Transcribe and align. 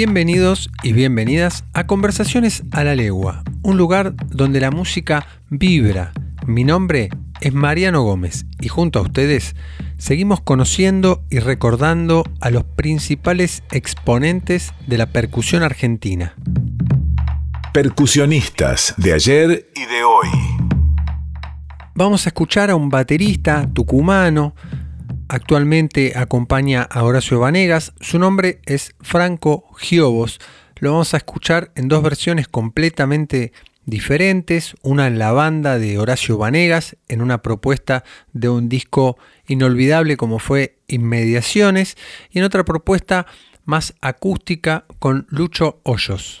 Bienvenidos 0.00 0.70
y 0.84 0.92
bienvenidas 0.92 1.64
a 1.74 1.88
Conversaciones 1.88 2.62
a 2.70 2.84
la 2.84 2.94
Legua, 2.94 3.42
un 3.64 3.76
lugar 3.76 4.14
donde 4.28 4.60
la 4.60 4.70
música 4.70 5.26
vibra. 5.50 6.12
Mi 6.46 6.62
nombre 6.62 7.08
es 7.40 7.52
Mariano 7.52 8.02
Gómez 8.02 8.46
y 8.60 8.68
junto 8.68 9.00
a 9.00 9.02
ustedes 9.02 9.56
seguimos 9.96 10.40
conociendo 10.40 11.24
y 11.30 11.40
recordando 11.40 12.22
a 12.40 12.50
los 12.50 12.62
principales 12.62 13.64
exponentes 13.72 14.72
de 14.86 14.98
la 14.98 15.06
percusión 15.06 15.64
argentina. 15.64 16.36
Percusionistas 17.74 18.94
de 18.98 19.14
ayer 19.14 19.68
y 19.74 19.80
de 19.80 20.04
hoy. 20.04 20.28
Vamos 21.96 22.24
a 22.24 22.28
escuchar 22.28 22.70
a 22.70 22.76
un 22.76 22.88
baterista 22.88 23.68
tucumano, 23.74 24.54
Actualmente 25.30 26.14
acompaña 26.16 26.82
a 26.82 27.04
Horacio 27.04 27.38
Vanegas. 27.38 27.92
Su 28.00 28.18
nombre 28.18 28.60
es 28.64 28.94
Franco 29.02 29.66
Giobos. 29.76 30.40
Lo 30.76 30.92
vamos 30.92 31.12
a 31.12 31.18
escuchar 31.18 31.70
en 31.74 31.88
dos 31.88 32.02
versiones 32.02 32.48
completamente 32.48 33.52
diferentes. 33.84 34.74
Una 34.80 35.06
en 35.06 35.18
la 35.18 35.32
banda 35.32 35.78
de 35.78 35.98
Horacio 35.98 36.38
Vanegas, 36.38 36.96
en 37.08 37.20
una 37.20 37.42
propuesta 37.42 38.04
de 38.32 38.48
un 38.48 38.70
disco 38.70 39.18
inolvidable 39.46 40.16
como 40.16 40.38
fue 40.38 40.78
Inmediaciones, 40.88 41.98
y 42.30 42.38
en 42.38 42.44
otra 42.44 42.64
propuesta 42.64 43.26
más 43.66 43.94
acústica 44.00 44.86
con 44.98 45.26
Lucho 45.28 45.80
Hoyos. 45.82 46.40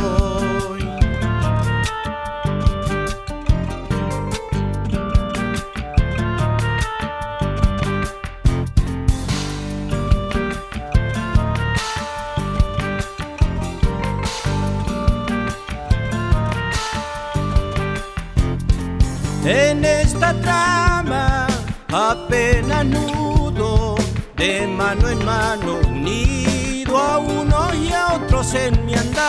esta 19.51 20.33
trama 20.41 21.47
apenas 21.91 22.85
nudo, 22.85 23.95
de 24.37 24.65
mano 24.65 25.09
en 25.09 25.25
mano 25.25 25.79
unido 25.87 26.97
a 26.97 27.17
uno 27.17 27.73
y 27.73 27.91
a 27.91 28.13
otros 28.15 28.53
en 28.53 28.85
mi 28.85 28.93
andar. 28.95 29.21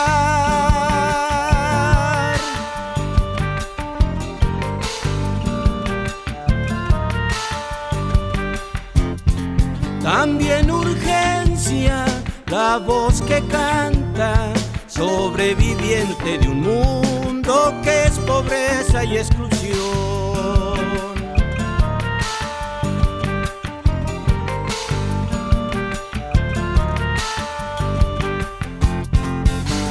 También 10.01 10.71
urgencia, 10.71 12.05
la 12.47 12.77
voz 12.77 13.21
que 13.21 13.41
canta, 13.47 14.53
sobreviviente 14.87 16.37
de 16.37 16.47
un 16.47 16.61
mundo 16.61 17.73
que 17.83 18.05
es 18.05 18.19
pobreza 18.19 19.03
y 19.03 19.17
exclusión 19.17 19.52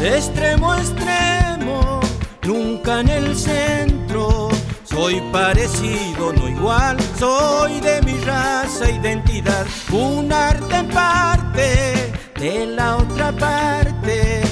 extremo 0.02 0.74
extremo, 0.74 2.00
nunca 2.46 3.00
en 3.00 3.08
el 3.08 3.36
centro. 3.36 4.48
Soy 4.84 5.20
parecido, 5.32 6.32
no 6.32 6.48
igual, 6.48 6.96
soy 7.18 7.80
de 7.80 8.02
mi 8.02 8.18
raza, 8.18 8.90
identidad, 8.90 9.66
un 9.90 10.32
arte 10.32 10.76
en 10.76 10.88
parte 10.88 12.12
de 12.38 12.66
la 12.66 12.96
otra 12.96 13.32
parte, 13.32 14.42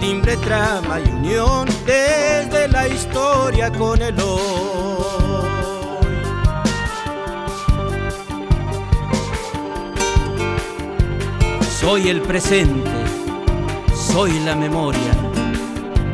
timbre, 0.00 0.36
trama 0.38 1.00
y 1.00 1.08
unión 1.10 1.68
desde 1.84 2.68
la 2.68 2.88
historia 2.88 3.70
con 3.70 4.00
el 4.00 4.18
hoy. 4.20 5.48
Soy 11.80 12.08
el 12.08 12.20
presente, 12.22 12.90
soy 14.12 14.38
la 14.40 14.56
memoria, 14.56 15.12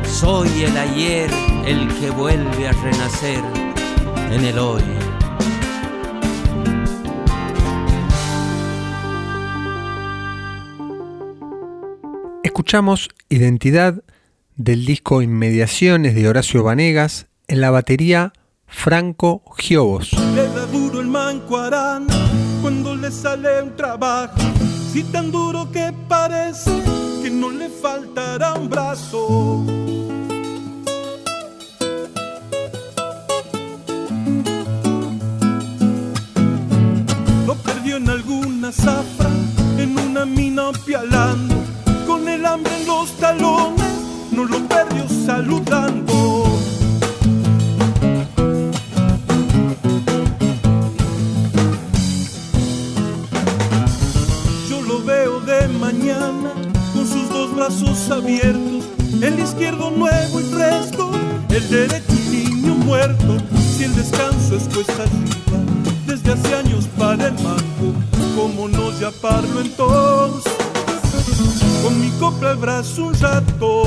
soy 0.03 0.63
el 0.63 0.77
ayer, 0.77 1.29
el 1.65 1.87
que 1.99 2.09
vuelve 2.09 2.67
a 2.67 2.71
renacer 2.73 3.43
en 4.31 4.43
el 4.43 4.59
hoy. 4.59 4.83
Escuchamos 12.43 13.09
Identidad 13.29 14.03
del 14.55 14.85
disco 14.85 15.21
Inmediaciones 15.21 16.15
de 16.15 16.27
Horacio 16.27 16.63
Vanegas 16.63 17.27
en 17.47 17.61
la 17.61 17.71
batería 17.71 18.33
Franco 18.67 19.43
Giobos. 19.57 20.11
Le 20.35 20.47
da 20.47 20.65
duro 20.65 20.99
el 20.99 21.07
manco 21.07 21.57
cuando 22.61 22.95
le 22.95 23.11
sale 23.11 23.61
un 23.61 23.75
trabajo, 23.75 24.41
si 24.95 25.03
tan 25.03 25.29
duro 25.29 25.69
que 25.73 25.91
parece 26.07 26.71
que 27.21 27.29
no 27.29 27.51
le 27.51 27.67
faltará 27.67 28.53
un 28.53 28.69
brazo. 28.69 29.61
Lo 37.45 37.55
perdió 37.55 37.97
en 37.97 38.09
alguna 38.09 38.71
zafra, 38.71 39.29
en 39.77 39.99
una 39.99 40.25
mina 40.25 40.71
pialando, 40.85 41.55
con 42.07 42.29
el 42.29 42.45
hambre 42.45 42.71
en 42.79 42.87
los 42.87 43.17
talones, 43.17 43.95
no 44.31 44.45
lo 44.45 44.59
perdió 44.65 45.05
saludando. 45.25 46.24
Brazos 57.65 58.11
abiertos, 58.11 58.85
el 59.23 59.39
izquierdo 59.39 59.89
nuevo 59.89 60.39
y 60.39 60.43
fresco, 60.43 61.09
el 61.49 61.67
derecho 61.67 62.13
niño 62.29 62.75
muerto. 62.75 63.37
Si 63.75 63.85
el 63.85 63.95
descanso 63.95 64.55
es 64.55 64.67
cuesta 64.71 65.01
arriba, 65.01 65.63
desde 66.05 66.33
hace 66.33 66.55
años 66.55 66.87
para 66.95 67.27
el 67.27 67.33
manco, 67.33 67.93
¿cómo 68.35 68.67
no 68.67 68.91
llamarlo 68.99 69.61
entonces? 69.61 70.53
Con 71.81 71.99
mi 71.99 72.09
copla 72.19 72.51
al 72.51 72.57
brazo 72.57 73.05
un 73.05 73.19
rato. 73.19 73.83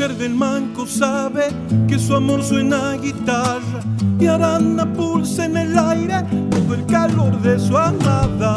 mujer 0.00 0.16
del 0.16 0.34
manco 0.34 0.86
sabe 0.86 1.48
que 1.86 1.98
su 1.98 2.14
amor 2.14 2.42
suena 2.42 2.92
a 2.92 2.96
guitarra 2.96 3.82
y 4.18 4.24
aranda 4.24 4.86
pulsa 4.86 5.44
en 5.44 5.58
el 5.58 5.78
aire 5.78 6.24
todo 6.50 6.74
el 6.74 6.86
calor 6.86 7.38
de 7.42 7.58
su 7.58 7.76
amada. 7.76 8.56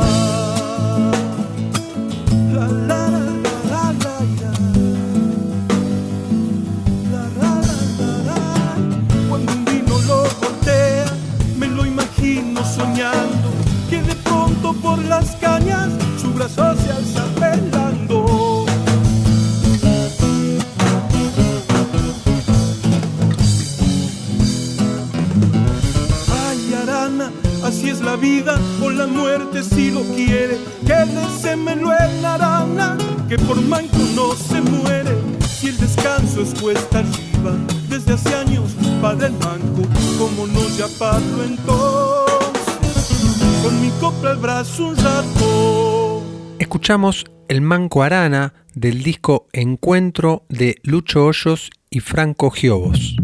La, 2.54 2.68
la, 2.88 3.10
la. 3.10 3.34
soñando 12.64 13.50
que 13.90 14.02
de 14.02 14.16
pronto 14.16 14.74
por 14.82 14.98
las 15.00 15.36
cañas 15.36 15.90
vida 28.24 28.58
o 28.82 28.90
la 28.90 29.06
muerte 29.06 29.62
si 29.62 29.92
lo 29.92 30.02
quiere. 30.16 30.58
Quédesemelo 30.88 31.92
en 31.92 32.26
Arana, 32.26 32.98
que 33.28 33.38
por 33.38 33.62
manco 33.62 33.98
no 34.16 34.34
se 34.34 34.62
muere. 34.62 35.14
Si 35.46 35.68
el 35.68 35.78
descanso 35.78 36.42
es 36.42 36.54
cuesta 36.60 37.00
arriba, 37.00 37.54
desde 37.90 38.14
hace 38.14 38.34
años 38.34 38.72
para 39.02 39.28
el 39.28 39.34
manco, 39.34 39.82
¿cómo 40.18 40.48
no 40.48 40.62
llamarlo 40.78 41.44
entonces? 41.44 43.10
Con 43.62 43.82
mi 43.82 43.90
copla 44.00 44.32
al 44.32 44.38
brazo 44.38 44.88
un 44.88 44.96
rato. 44.96 46.24
Escuchamos 46.60 47.26
El 47.50 47.62
Manco 47.62 48.04
Arana 48.04 48.54
del 48.74 49.04
disco 49.04 49.48
Encuentro 49.52 50.46
de 50.48 50.78
Lucho 50.84 51.26
Hoyos 51.26 51.72
y 51.90 52.00
Franco 52.00 52.50
Giobos. 52.52 53.18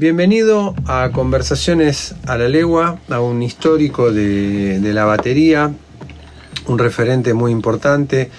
Bienvenido 0.00 0.74
a 0.86 1.10
Conversaciones 1.12 2.14
a 2.26 2.38
la 2.38 2.48
Legua, 2.48 2.98
a 3.10 3.20
un 3.20 3.42
histórico 3.42 4.10
de, 4.10 4.80
de 4.80 4.94
la 4.94 5.04
batería, 5.04 5.74
un 6.68 6.78
referente 6.78 7.34
muy 7.34 7.52
importante, 7.52 8.30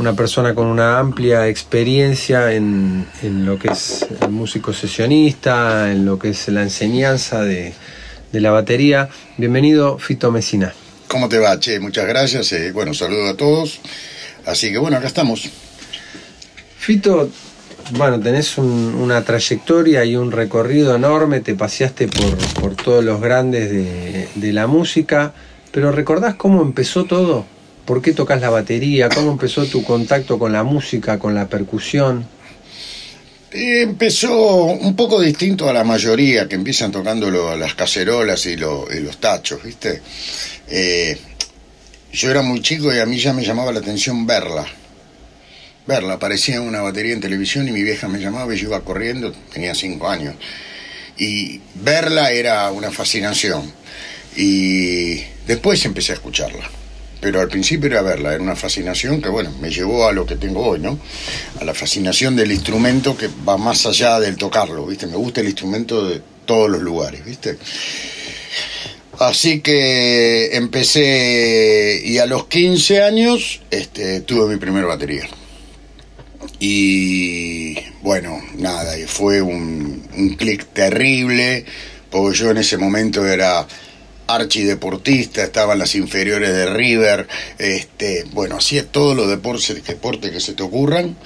una 0.00 0.14
persona 0.14 0.56
con 0.56 0.66
una 0.66 0.98
amplia 0.98 1.46
experiencia 1.46 2.52
en, 2.54 3.06
en 3.22 3.46
lo 3.46 3.56
que 3.56 3.68
es 3.68 4.04
el 4.20 4.30
músico 4.30 4.72
sesionista, 4.72 5.92
en 5.92 6.04
lo 6.04 6.18
que 6.18 6.30
es 6.30 6.48
la 6.48 6.64
enseñanza 6.64 7.40
de, 7.44 7.72
de 8.32 8.40
la 8.40 8.50
batería. 8.50 9.08
Bienvenido, 9.36 10.00
Fito 10.00 10.32
Mesina. 10.32 10.74
¿Cómo 11.06 11.28
te 11.28 11.38
va, 11.38 11.60
Che? 11.60 11.78
Muchas 11.78 12.08
gracias. 12.08 12.50
eh, 12.52 12.72
bueno, 12.72 12.94
saludo 12.94 13.28
a 13.28 13.36
todos. 13.36 13.78
Así 14.44 14.72
que 14.72 14.78
bueno, 14.78 14.96
acá 14.96 15.06
estamos. 15.06 15.48
Fito, 16.80 17.30
bueno, 17.92 18.18
tenés 18.20 18.58
un- 18.58 18.94
una 18.94 19.22
trayectoria 19.24 20.04
y 20.04 20.16
un 20.16 20.32
recorrido 20.32 20.94
enorme, 20.94 21.40
te 21.40 21.54
paseaste 21.54 22.08
por, 22.08 22.36
por 22.60 22.74
todos 22.76 23.04
los 23.04 23.20
grandes 23.20 23.70
de, 23.70 24.28
de 24.34 24.52
la 24.52 24.66
música, 24.66 25.32
pero 25.72 25.92
¿recordás 25.92 26.34
cómo 26.34 26.62
empezó 26.62 27.04
todo? 27.04 27.44
¿Por 27.84 28.02
qué 28.02 28.12
tocas 28.12 28.40
la 28.40 28.50
batería? 28.50 29.08
¿Cómo 29.08 29.30
empezó 29.30 29.64
tu 29.66 29.84
contacto 29.84 30.38
con 30.38 30.52
la 30.52 30.64
música, 30.64 31.18
con 31.18 31.34
la 31.34 31.46
percusión? 31.48 32.26
Empezó 33.52 34.64
un 34.64 34.96
poco 34.96 35.20
distinto 35.20 35.68
a 35.68 35.72
la 35.72 35.84
mayoría 35.84 36.48
que 36.48 36.56
empiezan 36.56 36.90
tocando 36.90 37.30
lo- 37.30 37.56
las 37.56 37.74
cacerolas 37.74 38.44
y, 38.46 38.56
lo- 38.56 38.86
y 38.92 39.00
los 39.00 39.18
tachos, 39.18 39.62
¿viste? 39.62 40.02
Eh, 40.68 41.16
yo 42.12 42.30
era 42.30 42.42
muy 42.42 42.60
chico 42.60 42.92
y 42.92 42.98
a 42.98 43.06
mí 43.06 43.18
ya 43.18 43.32
me 43.32 43.44
llamaba 43.44 43.72
la 43.72 43.78
atención 43.78 44.26
verla. 44.26 44.66
Verla, 45.86 46.14
aparecía 46.14 46.60
una 46.60 46.80
batería 46.80 47.12
en 47.12 47.20
televisión 47.20 47.68
y 47.68 47.70
mi 47.70 47.82
vieja 47.84 48.08
me 48.08 48.18
llamaba 48.18 48.52
y 48.52 48.58
yo 48.58 48.68
iba 48.68 48.80
corriendo, 48.80 49.32
tenía 49.52 49.72
cinco 49.72 50.08
años. 50.08 50.34
Y 51.16 51.60
verla 51.76 52.32
era 52.32 52.72
una 52.72 52.90
fascinación. 52.90 53.72
Y 54.36 55.22
después 55.46 55.84
empecé 55.84 56.12
a 56.12 56.16
escucharla. 56.16 56.68
Pero 57.20 57.40
al 57.40 57.48
principio 57.48 57.88
era 57.88 58.02
verla, 58.02 58.34
era 58.34 58.42
una 58.42 58.56
fascinación 58.56 59.22
que, 59.22 59.28
bueno, 59.28 59.50
me 59.60 59.70
llevó 59.70 60.08
a 60.08 60.12
lo 60.12 60.26
que 60.26 60.36
tengo 60.36 60.66
hoy, 60.66 60.80
¿no? 60.80 60.98
A 61.60 61.64
la 61.64 61.72
fascinación 61.72 62.34
del 62.34 62.50
instrumento 62.50 63.16
que 63.16 63.30
va 63.48 63.56
más 63.56 63.86
allá 63.86 64.18
del 64.18 64.36
tocarlo, 64.36 64.86
¿viste? 64.86 65.06
Me 65.06 65.16
gusta 65.16 65.40
el 65.40 65.46
instrumento 65.46 66.06
de 66.08 66.20
todos 66.44 66.68
los 66.68 66.82
lugares, 66.82 67.24
¿viste? 67.24 67.56
Así 69.18 69.60
que 69.60 70.56
empecé 70.56 72.02
y 72.04 72.18
a 72.18 72.26
los 72.26 72.48
15 72.48 73.02
años 73.02 73.62
este, 73.70 74.20
tuve 74.20 74.52
mi 74.52 74.58
primera 74.58 74.86
batería. 74.86 75.26
Y 76.58 77.76
bueno, 78.02 78.42
nada, 78.56 78.98
y 78.98 79.04
fue 79.04 79.42
un, 79.42 80.02
un 80.16 80.34
clic 80.36 80.66
terrible, 80.72 81.64
porque 82.10 82.38
yo 82.38 82.50
en 82.50 82.58
ese 82.58 82.78
momento 82.78 83.26
era 83.26 83.66
archideportista, 84.26 85.44
estaba 85.44 85.74
en 85.74 85.80
las 85.80 85.94
inferiores 85.94 86.50
de 86.50 86.66
River, 86.66 87.28
este, 87.58 88.24
bueno, 88.32 88.56
hacía 88.56 88.86
todos 88.86 89.16
los 89.16 89.28
deportes, 89.28 89.84
deportes 89.84 90.30
que 90.30 90.40
se 90.40 90.54
te 90.54 90.62
ocurran. 90.62 91.16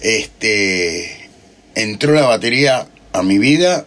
Este, 0.00 1.28
entró 1.74 2.12
la 2.12 2.26
batería 2.26 2.88
a 3.12 3.22
mi 3.22 3.38
vida, 3.38 3.86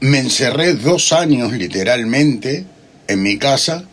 me 0.00 0.18
encerré 0.18 0.74
dos 0.74 1.12
años 1.12 1.52
literalmente 1.52 2.64
en 3.08 3.22
mi 3.22 3.38
casa, 3.38 3.84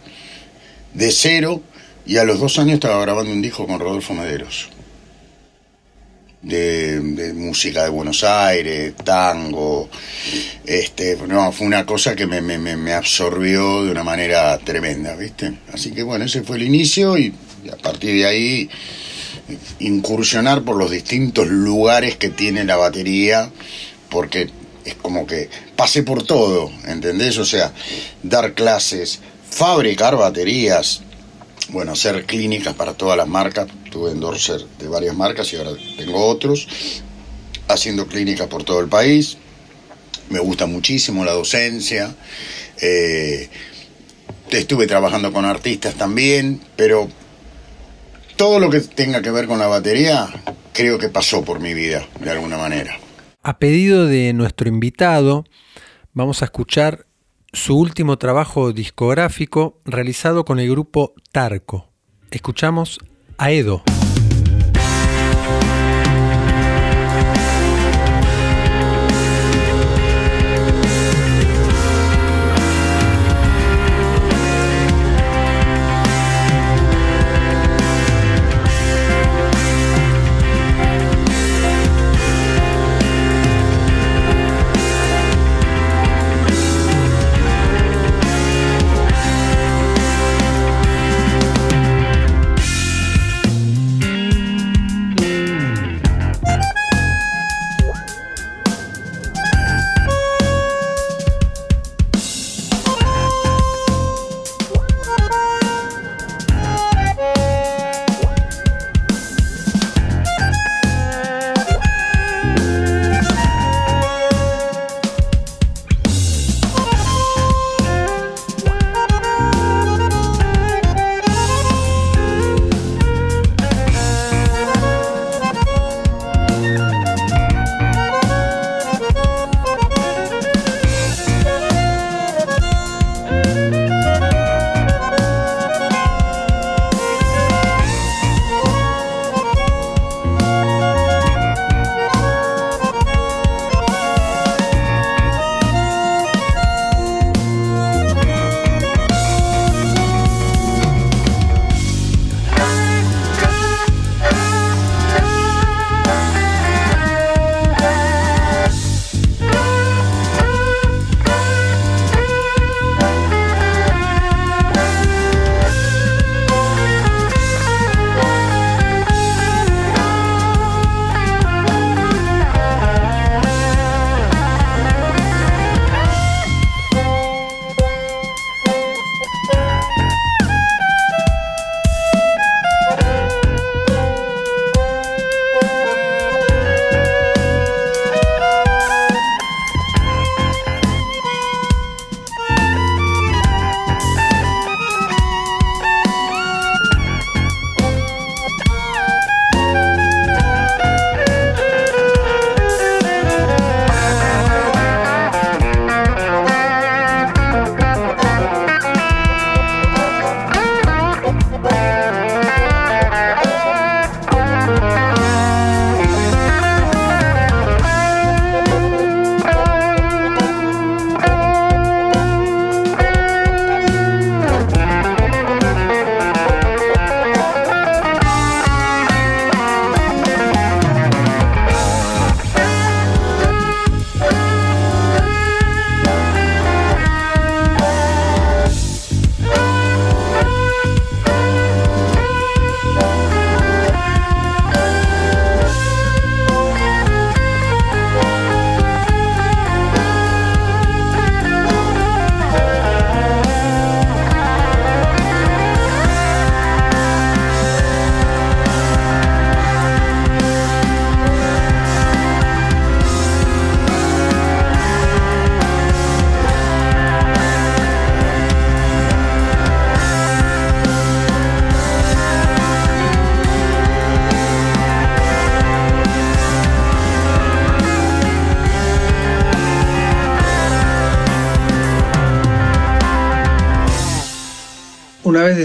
de 0.93 1.11
cero, 1.11 1.61
y 2.05 2.17
a 2.17 2.23
los 2.23 2.39
dos 2.39 2.59
años 2.59 2.75
estaba 2.75 3.01
grabando 3.01 3.31
un 3.31 3.41
disco 3.41 3.65
con 3.65 3.79
Rodolfo 3.79 4.13
Mederos. 4.13 4.69
De, 6.45 7.33
música 7.35 7.83
de 7.83 7.89
Buenos 7.89 8.23
Aires, 8.23 8.93
tango, 9.03 9.89
este, 10.63 11.17
no, 11.27 11.51
fue 11.51 11.65
una 11.65 11.87
cosa 11.87 12.15
que 12.15 12.27
me, 12.27 12.39
me, 12.39 12.59
me, 12.59 12.93
absorbió 12.93 13.83
de 13.83 13.89
una 13.89 14.03
manera 14.03 14.55
tremenda, 14.59 15.15
¿viste? 15.15 15.53
Así 15.73 15.91
que 15.91 16.03
bueno, 16.03 16.25
ese 16.25 16.43
fue 16.43 16.57
el 16.57 16.63
inicio 16.63 17.17
y 17.17 17.33
a 17.71 17.77
partir 17.77 18.13
de 18.13 18.27
ahí 18.27 18.69
incursionar 19.79 20.61
por 20.63 20.77
los 20.77 20.91
distintos 20.91 21.47
lugares 21.47 22.15
que 22.15 22.29
tiene 22.29 22.63
la 22.63 22.77
batería, 22.77 23.49
porque 24.09 24.49
es 24.85 24.95
como 24.95 25.25
que 25.25 25.49
pasé 25.75 26.03
por 26.03 26.23
todo, 26.23 26.71
¿entendés? 26.85 27.37
O 27.37 27.45
sea, 27.45 27.73
dar 28.23 28.53
clases, 28.53 29.19
fabricar 29.49 30.15
baterías, 30.15 31.01
bueno, 31.69 31.93
hacer 31.93 32.25
clínicas 32.25 32.73
para 32.75 32.93
todas 32.93 33.17
las 33.17 33.27
marcas, 33.27 33.67
tuve 33.91 34.11
endorser 34.11 34.61
de 34.79 34.87
varias 34.87 35.15
marcas 35.15 35.51
y 35.53 35.57
ahora 35.57 35.71
tengo 35.97 36.25
otros, 36.25 36.67
haciendo 37.67 38.07
clínicas 38.07 38.47
por 38.47 38.63
todo 38.63 38.79
el 38.79 38.87
país, 38.87 39.37
me 40.29 40.39
gusta 40.39 40.65
muchísimo 40.65 41.25
la 41.25 41.33
docencia, 41.33 42.15
eh, 42.81 43.49
estuve 44.49 44.87
trabajando 44.87 45.31
con 45.33 45.45
artistas 45.45 45.95
también, 45.95 46.61
pero 46.75 47.09
todo 48.35 48.59
lo 48.59 48.69
que 48.69 48.81
tenga 48.81 49.21
que 49.21 49.31
ver 49.31 49.47
con 49.47 49.59
la 49.59 49.67
batería 49.67 50.27
creo 50.73 50.97
que 50.97 51.09
pasó 51.09 51.43
por 51.43 51.59
mi 51.59 51.73
vida 51.73 52.07
de 52.19 52.29
alguna 52.29 52.57
manera. 52.57 52.97
A 53.43 53.59
pedido 53.59 54.07
de 54.07 54.33
nuestro 54.33 54.67
invitado, 54.67 55.45
vamos 56.13 56.41
a 56.41 56.45
escuchar 56.45 57.05
su 57.55 57.77
último 57.77 58.17
trabajo 58.17 58.73
discográfico 58.73 59.79
realizado 59.85 60.43
con 60.45 60.59
el 60.59 60.69
grupo 60.69 61.13
Tarco. 61.31 61.87
Escuchamos 62.29 62.99
a 63.37 63.51
Edo. 63.51 63.81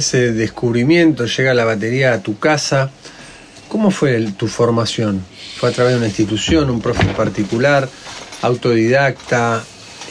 Ese 0.01 0.33
descubrimiento 0.33 1.27
llega 1.27 1.55
la 1.55 1.65
batería 1.65 2.13
a 2.13 2.21
tu 2.21 2.39
casa. 2.39 2.91
¿Cómo 3.69 3.91
fue 3.91 4.21
tu 4.37 4.49
formación? 4.49 5.25
¿Fue 5.57 5.69
a 5.69 5.73
través 5.73 5.93
de 5.93 5.99
una 5.99 6.07
institución, 6.09 6.69
un 6.71 6.81
profe 6.81 7.07
particular, 7.15 7.89
autodidacta, 8.43 9.63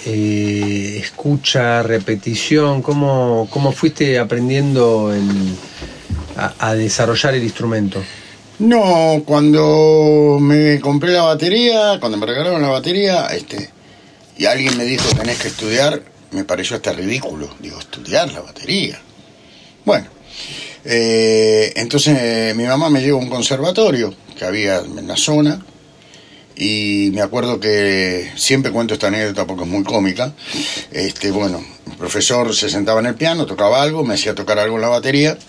eh, 0.06 1.00
escucha, 1.02 1.84
repetición? 1.84 2.82
¿Cómo, 2.82 3.48
cómo 3.52 3.72
fuiste 3.72 4.18
aprendiendo 4.18 5.12
a 6.38 6.74
desarrollar 6.76 7.36
el 7.36 7.44
instrumento? 7.44 8.02
No, 8.60 9.24
cuando 9.26 10.38
me 10.40 10.80
compré 10.80 11.12
la 11.12 11.24
batería, 11.24 11.98
cuando 12.00 12.18
me 12.18 12.26
regalaron 12.26 12.62
la 12.62 12.70
batería, 12.70 13.26
este, 13.28 13.70
y 14.38 14.46
alguien 14.46 14.78
me 14.78 14.86
dijo 14.86 15.04
tenés 15.16 15.40
que 15.40 15.48
estudiar, 15.48 16.02
me 16.32 16.44
pareció 16.44 16.76
hasta 16.76 16.94
ridículo. 16.94 17.50
Digo, 17.60 17.80
estudiar 17.80 18.32
la 18.32 18.42
batería. 18.42 19.00
Bueno, 19.90 20.06
eh, 20.86 21.74
entonces 21.76 22.16
eh, 22.22 22.54
mi 22.56 22.66
mamá 22.66 22.92
me 22.92 23.02
llevó 23.02 23.18
a 23.18 23.24
un 23.24 23.28
conservatorio 23.28 24.14
que 24.38 24.46
había 24.46 24.78
en 24.78 25.08
la 25.08 25.18
zona, 25.18 25.66
y 26.56 27.10
me 27.12 27.22
acuerdo 27.22 27.60
que 27.60 28.30
siempre 28.36 28.72
cuento 28.72 28.94
esta 28.94 29.08
anécdota 29.08 29.48
porque 29.48 29.64
es 29.64 29.68
muy 29.68 29.84
cómica. 29.84 30.32
Este, 30.92 31.32
bueno, 31.32 31.66
el 31.88 31.98
profesor 31.98 32.56
se 32.56 32.70
sentaba 32.70 33.00
en 33.00 33.08
el 33.08 33.16
piano, 33.16 33.48
tocaba 33.48 33.82
algo, 33.82 34.04
me 34.04 34.14
hacía 34.14 34.36
tocar 34.36 34.60
algo 34.60 34.76
en 34.76 34.84
la 34.84 34.90
batería, 34.90 35.40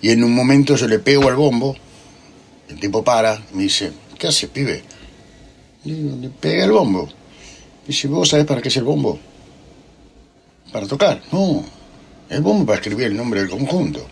y 0.00 0.12
en 0.12 0.24
un 0.24 0.34
momento 0.34 0.76
yo 0.76 0.88
le 0.88 0.98
pego 0.98 1.28
al 1.28 1.36
bombo, 1.36 1.76
el 2.70 2.80
tipo 2.80 3.04
para, 3.04 3.38
me 3.52 3.64
dice, 3.64 3.92
¿qué 4.18 4.28
haces, 4.28 4.48
pibe? 4.48 4.82
Le 5.84 6.30
pegué 6.30 6.62
al 6.62 6.72
bombo. 6.72 7.06
Dice, 7.86 8.08
¿vos 8.08 8.30
sabés 8.30 8.46
para 8.46 8.62
qué 8.62 8.68
es 8.68 8.76
el 8.78 8.84
bombo? 8.84 9.18
Para 10.72 10.86
tocar. 10.86 11.20
No, 11.30 11.62
el 12.28 12.40
bombo 12.40 12.66
para 12.66 12.78
escribir 12.78 13.06
el 13.06 13.16
nombre 13.16 13.40
del 13.40 13.50
conjunto. 13.50 14.06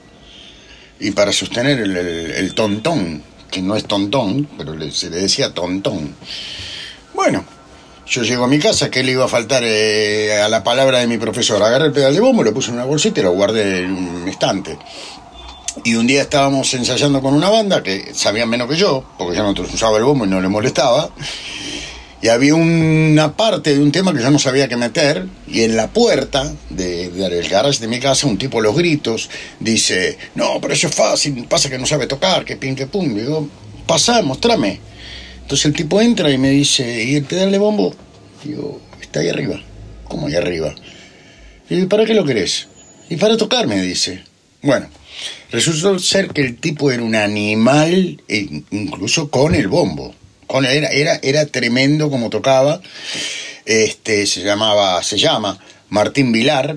Y 1.01 1.11
para 1.11 1.33
sostener 1.33 1.81
el, 1.81 2.55
tontón, 2.55 3.23
que 3.51 3.61
no 3.61 3.75
es 3.75 3.85
tontón, 3.85 4.49
pero 4.57 4.75
se 4.91 5.11
le 5.11 5.17
decía 5.17 5.53
tontón. 5.53 6.15
Bueno, 7.13 7.45
yo 8.07 8.23
llego 8.23 8.45
a 8.45 8.49
mi 8.49 8.59
casa, 8.59 8.91
¿qué 8.91 9.03
le 9.03 9.13
iba 9.13 9.25
a 9.25 9.29
faltar 9.29 9.63
eh, 9.65 10.41
a 10.41 10.49
la 10.49 10.63
palabra 10.63 10.99
de 10.99 11.07
mi 11.09 11.19
profesor? 11.19 11.63
Agarré 11.63 11.87
el 11.87 11.93
pedal 11.93 12.15
de 12.15 12.21
bombo, 12.21 12.45
lo 12.45 12.55
puse 12.55 12.69
en 12.69 12.77
una 12.77 12.85
bolsita 12.85 13.21
y 13.21 13.25
lo 13.25 13.33
guardé 13.33 13.83
en 13.83 13.93
un 13.93 14.29
estante. 14.29 14.79
Y 15.85 15.95
un 15.95 16.07
día 16.07 16.23
estábamos 16.23 16.73
ensayando 16.75 17.21
con 17.21 17.35
una 17.35 17.49
banda 17.49 17.83
que 17.83 18.13
sabían 18.15 18.49
menos 18.49 18.69
que 18.69 18.77
yo, 18.77 19.05
porque 19.19 19.37
yo 19.37 19.43
no 19.43 19.61
usaba 19.61 19.97
el 19.99 20.05
bombo 20.05 20.27
y 20.27 20.29
no 20.29 20.41
le 20.41 20.49
molestaba. 20.49 21.11
Y 22.23 22.29
había 22.29 22.55
una 22.55 23.37
parte 23.37 23.75
de 23.75 23.83
un 23.83 23.91
tema 23.91 24.15
que 24.15 24.23
yo 24.23 24.31
no 24.31 24.39
sabía 24.39 24.69
qué 24.69 24.77
meter, 24.77 25.27
y 25.49 25.63
en 25.63 25.75
la 25.77 25.89
puerta 25.89 26.55
de- 26.71 27.11
del 27.11 27.49
garage 27.49 27.81
de 27.81 27.89
mi 27.89 27.99
casa, 27.99 28.29
un 28.29 28.39
tipo 28.39 28.61
los 28.61 28.77
gritos 28.77 29.29
dice: 29.59 30.17
No, 30.37 30.61
pero 30.61 30.73
eso 30.73 30.87
es 30.87 30.95
fácil, 30.95 31.45
pasa 31.49 31.69
que 31.69 31.79
no 31.79 31.87
sabe 31.87 32.07
tocar, 32.07 32.45
que 32.45 32.57
pin, 32.57 32.77
que 32.77 32.87
pum. 32.87 33.13
Digo: 33.15 33.49
Pasá, 33.87 34.23
mostrame. 34.23 34.79
Entonces 35.43 35.67
el 35.67 35.73
tipo 35.73 36.01
entra 36.01 36.31
y 36.31 36.39
me 36.39 36.51
dice: 36.51 37.03
¿Y 37.03 37.17
el 37.17 37.25
pedal 37.25 37.51
de 37.51 37.59
bombo? 37.59 37.93
Digo: 38.45 38.81
Está 39.01 39.19
ahí 39.21 39.29
arriba. 39.29 39.61
¿Cómo 40.07 40.29
ahí 40.29 40.37
arriba? 40.37 40.75
Y 41.69 41.75
digo, 41.77 41.89
¿para 41.89 42.05
qué 42.05 42.15
lo 42.15 42.25
querés? 42.25 42.69
Y 43.11 43.17
para 43.17 43.37
tocar, 43.37 43.67
me 43.67 43.81
dice. 43.83 44.23
Bueno, 44.63 44.87
resultó 45.51 45.99
ser 45.99 46.29
que 46.29 46.43
el 46.43 46.57
tipo 46.59 46.93
era 46.93 47.03
un 47.03 47.17
animal, 47.17 48.23
e 48.29 48.63
incluso 48.71 49.29
con 49.31 49.55
el 49.55 49.67
bombo. 49.69 50.15
Era, 50.61 50.89
era, 50.89 51.19
era 51.23 51.47
tremendo 51.47 52.11
como 52.11 52.31
tocaba. 52.31 52.81
Este, 53.65 54.27
se 54.27 54.43
llamaba, 54.43 55.03
se 55.03 55.19
llama 55.19 55.59
Martín 55.89 56.33
Vilar. 56.33 56.77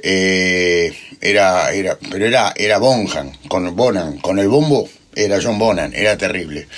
eh, 0.00 0.92
era, 1.20 1.72
era, 1.72 1.98
pero 2.10 2.26
era, 2.26 2.52
era 2.56 2.78
Bonham, 2.78 3.32
con 3.48 3.74
Bonan, 3.74 4.18
con 4.18 4.38
el 4.38 4.48
bombo 4.48 4.88
era 5.14 5.38
John 5.42 5.58
Bonan, 5.58 5.94
era 5.94 6.16
terrible. 6.18 6.68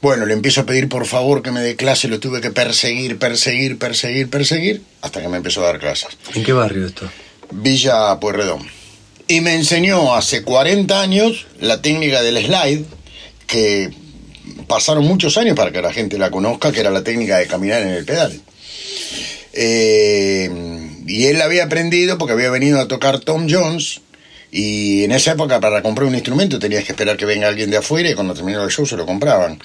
Bueno, 0.00 0.26
le 0.26 0.34
empiezo 0.34 0.60
a 0.60 0.66
pedir 0.66 0.88
por 0.88 1.06
favor 1.06 1.42
que 1.42 1.50
me 1.50 1.60
dé 1.60 1.74
clase, 1.74 2.06
lo 2.06 2.20
tuve 2.20 2.40
que 2.40 2.50
perseguir, 2.50 3.18
perseguir, 3.18 3.78
perseguir, 3.78 4.30
perseguir, 4.30 4.82
hasta 5.00 5.20
que 5.20 5.28
me 5.28 5.38
empezó 5.38 5.62
a 5.62 5.68
dar 5.68 5.80
clases. 5.80 6.10
¿En 6.34 6.44
qué 6.44 6.52
barrio 6.52 6.86
esto? 6.86 7.10
Villa 7.50 8.20
Pueyrredón. 8.20 8.68
Y 9.26 9.40
me 9.40 9.54
enseñó 9.54 10.14
hace 10.14 10.42
40 10.42 11.00
años 11.00 11.46
la 11.60 11.82
técnica 11.82 12.22
del 12.22 12.44
slide, 12.44 12.84
que 13.46 13.90
pasaron 14.66 15.04
muchos 15.04 15.36
años 15.36 15.56
para 15.56 15.72
que 15.72 15.82
la 15.82 15.92
gente 15.92 16.18
la 16.18 16.30
conozca, 16.30 16.72
que 16.72 16.80
era 16.80 16.90
la 16.90 17.04
técnica 17.04 17.38
de 17.38 17.46
caminar 17.46 17.82
en 17.82 17.88
el 17.88 18.04
pedal. 18.04 18.40
Eh, 19.52 20.50
y 21.06 21.26
él 21.26 21.38
la 21.38 21.46
había 21.46 21.64
aprendido 21.64 22.18
porque 22.18 22.32
había 22.32 22.50
venido 22.50 22.80
a 22.80 22.88
tocar 22.88 23.18
Tom 23.20 23.46
Jones. 23.50 24.02
Y 24.50 25.04
en 25.04 25.12
esa 25.12 25.32
época 25.32 25.60
para 25.60 25.82
comprar 25.82 26.06
un 26.06 26.14
instrumento 26.14 26.58
tenías 26.58 26.84
que 26.84 26.92
esperar 26.92 27.16
que 27.16 27.26
venga 27.26 27.48
alguien 27.48 27.70
de 27.70 27.76
afuera 27.76 28.08
y 28.08 28.14
cuando 28.14 28.34
terminaba 28.34 28.64
el 28.64 28.70
show 28.70 28.86
se 28.86 28.96
lo 28.96 29.04
compraban. 29.04 29.58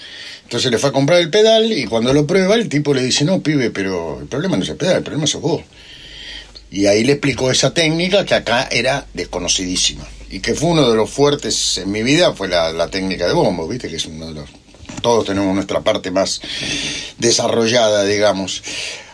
Entonces 0.43 0.71
le 0.71 0.77
fue 0.77 0.89
a 0.89 0.93
comprar 0.93 1.19
el 1.19 1.29
pedal 1.29 1.71
y 1.71 1.85
cuando 1.85 2.13
lo 2.13 2.27
prueba 2.27 2.55
el 2.55 2.67
tipo 2.67 2.93
le 2.93 3.01
dice, 3.01 3.23
no, 3.23 3.41
pibe, 3.41 3.69
pero 3.71 4.19
el 4.19 4.27
problema 4.27 4.57
no 4.57 4.63
es 4.63 4.69
el 4.69 4.75
pedal, 4.75 4.97
el 4.97 5.03
problema 5.03 5.27
sos 5.27 5.41
vos. 5.41 5.61
Y 6.69 6.87
ahí 6.87 7.03
le 7.03 7.13
explicó 7.13 7.51
esa 7.51 7.73
técnica 7.73 8.25
que 8.25 8.33
acá 8.33 8.67
era 8.71 9.05
desconocidísima. 9.13 10.05
Y 10.29 10.39
que 10.39 10.55
fue 10.55 10.71
uno 10.71 10.89
de 10.89 10.95
los 10.95 11.09
fuertes 11.09 11.77
en 11.77 11.91
mi 11.91 12.01
vida, 12.01 12.33
fue 12.33 12.47
la, 12.47 12.73
la 12.73 12.87
técnica 12.89 13.27
de 13.27 13.33
bombo, 13.33 13.67
¿viste? 13.67 13.87
Que 13.89 13.97
es 13.97 14.05
uno 14.07 14.27
de 14.27 14.33
los... 14.33 14.49
Todos 15.03 15.25
tenemos 15.25 15.53
nuestra 15.53 15.81
parte 15.81 16.11
más 16.11 16.41
desarrollada, 17.19 18.05
digamos. 18.05 18.63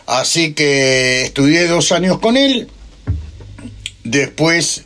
Así 0.06 0.54
que 0.54 1.24
estudié 1.24 1.66
dos 1.66 1.90
años 1.90 2.20
con 2.20 2.36
él. 2.36 2.68
Después 4.04 4.84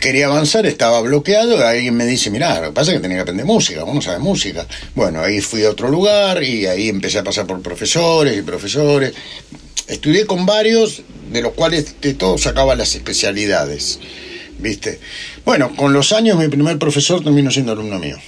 quería 0.00 0.26
avanzar, 0.26 0.66
estaba 0.66 1.00
bloqueado. 1.00 1.64
Alguien 1.64 1.96
me 1.96 2.04
dice, 2.04 2.30
mirá, 2.30 2.60
lo 2.60 2.68
que 2.68 2.72
pasa 2.72 2.90
es 2.90 2.96
que 2.96 3.02
tenía 3.02 3.18
que 3.18 3.22
aprender 3.22 3.46
música, 3.46 3.84
vos 3.84 3.94
no 3.94 4.02
sabes 4.02 4.20
música. 4.20 4.66
Bueno, 4.96 5.20
ahí 5.22 5.40
fui 5.40 5.64
a 5.64 5.70
otro 5.70 5.88
lugar 5.88 6.42
y 6.42 6.66
ahí 6.66 6.88
empecé 6.88 7.18
a 7.18 7.24
pasar 7.24 7.46
por 7.46 7.62
profesores 7.62 8.36
y 8.36 8.42
profesores. 8.42 9.14
Estudié 9.86 10.26
con 10.26 10.46
varios, 10.46 11.02
de 11.30 11.42
los 11.42 11.52
cuales 11.52 12.00
de 12.00 12.14
todos 12.14 12.42
sacaba 12.42 12.74
las 12.74 12.94
especialidades. 12.94 14.00
¿Viste? 14.58 14.98
Bueno, 15.44 15.74
con 15.76 15.92
los 15.92 16.12
años 16.12 16.36
mi 16.38 16.48
primer 16.48 16.76
profesor 16.78 17.22
terminó 17.22 17.52
siendo 17.52 17.70
alumno 17.70 18.00
mío. 18.00 18.18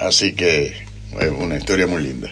Así 0.00 0.32
que 0.32 0.72
es 1.20 1.30
una 1.38 1.56
historia 1.56 1.86
muy 1.86 2.02
linda. 2.02 2.30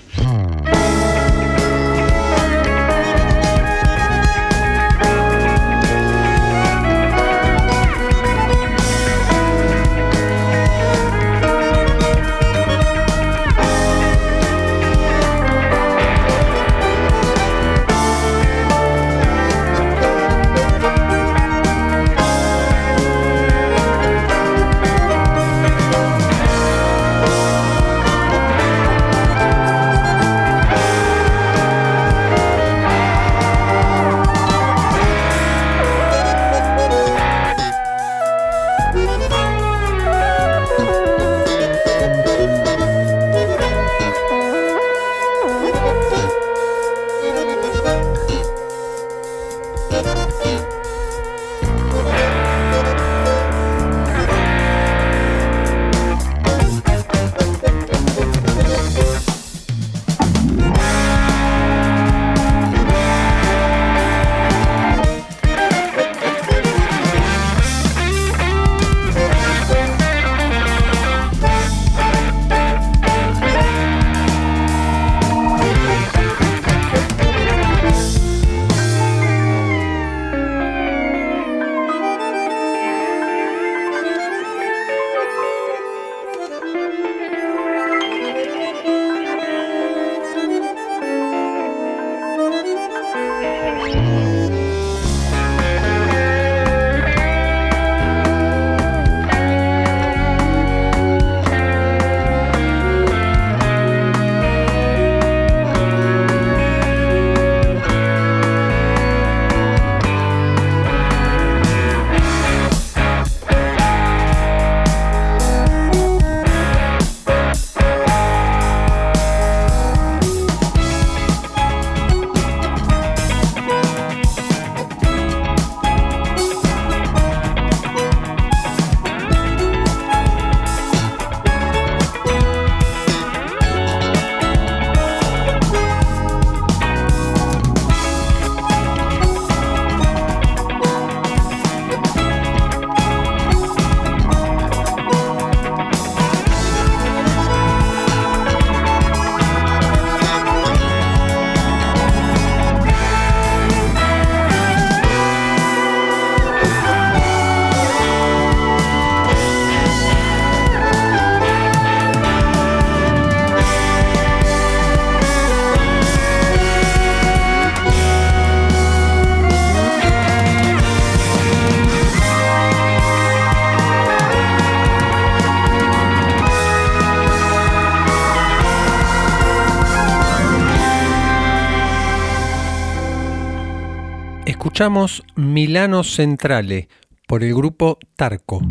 Escuchamos 184.78 185.24
Milano 185.34 186.04
Centrale 186.04 186.88
por 187.26 187.42
el 187.42 187.52
grupo 187.52 187.98
Tarco. 188.14 188.62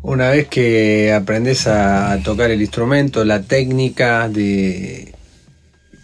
Una 0.00 0.30
vez 0.30 0.46
que 0.46 1.12
aprendes 1.12 1.66
a 1.66 2.16
tocar 2.22 2.52
el 2.52 2.60
instrumento, 2.60 3.24
la 3.24 3.42
técnica 3.42 4.28
de 4.28 5.12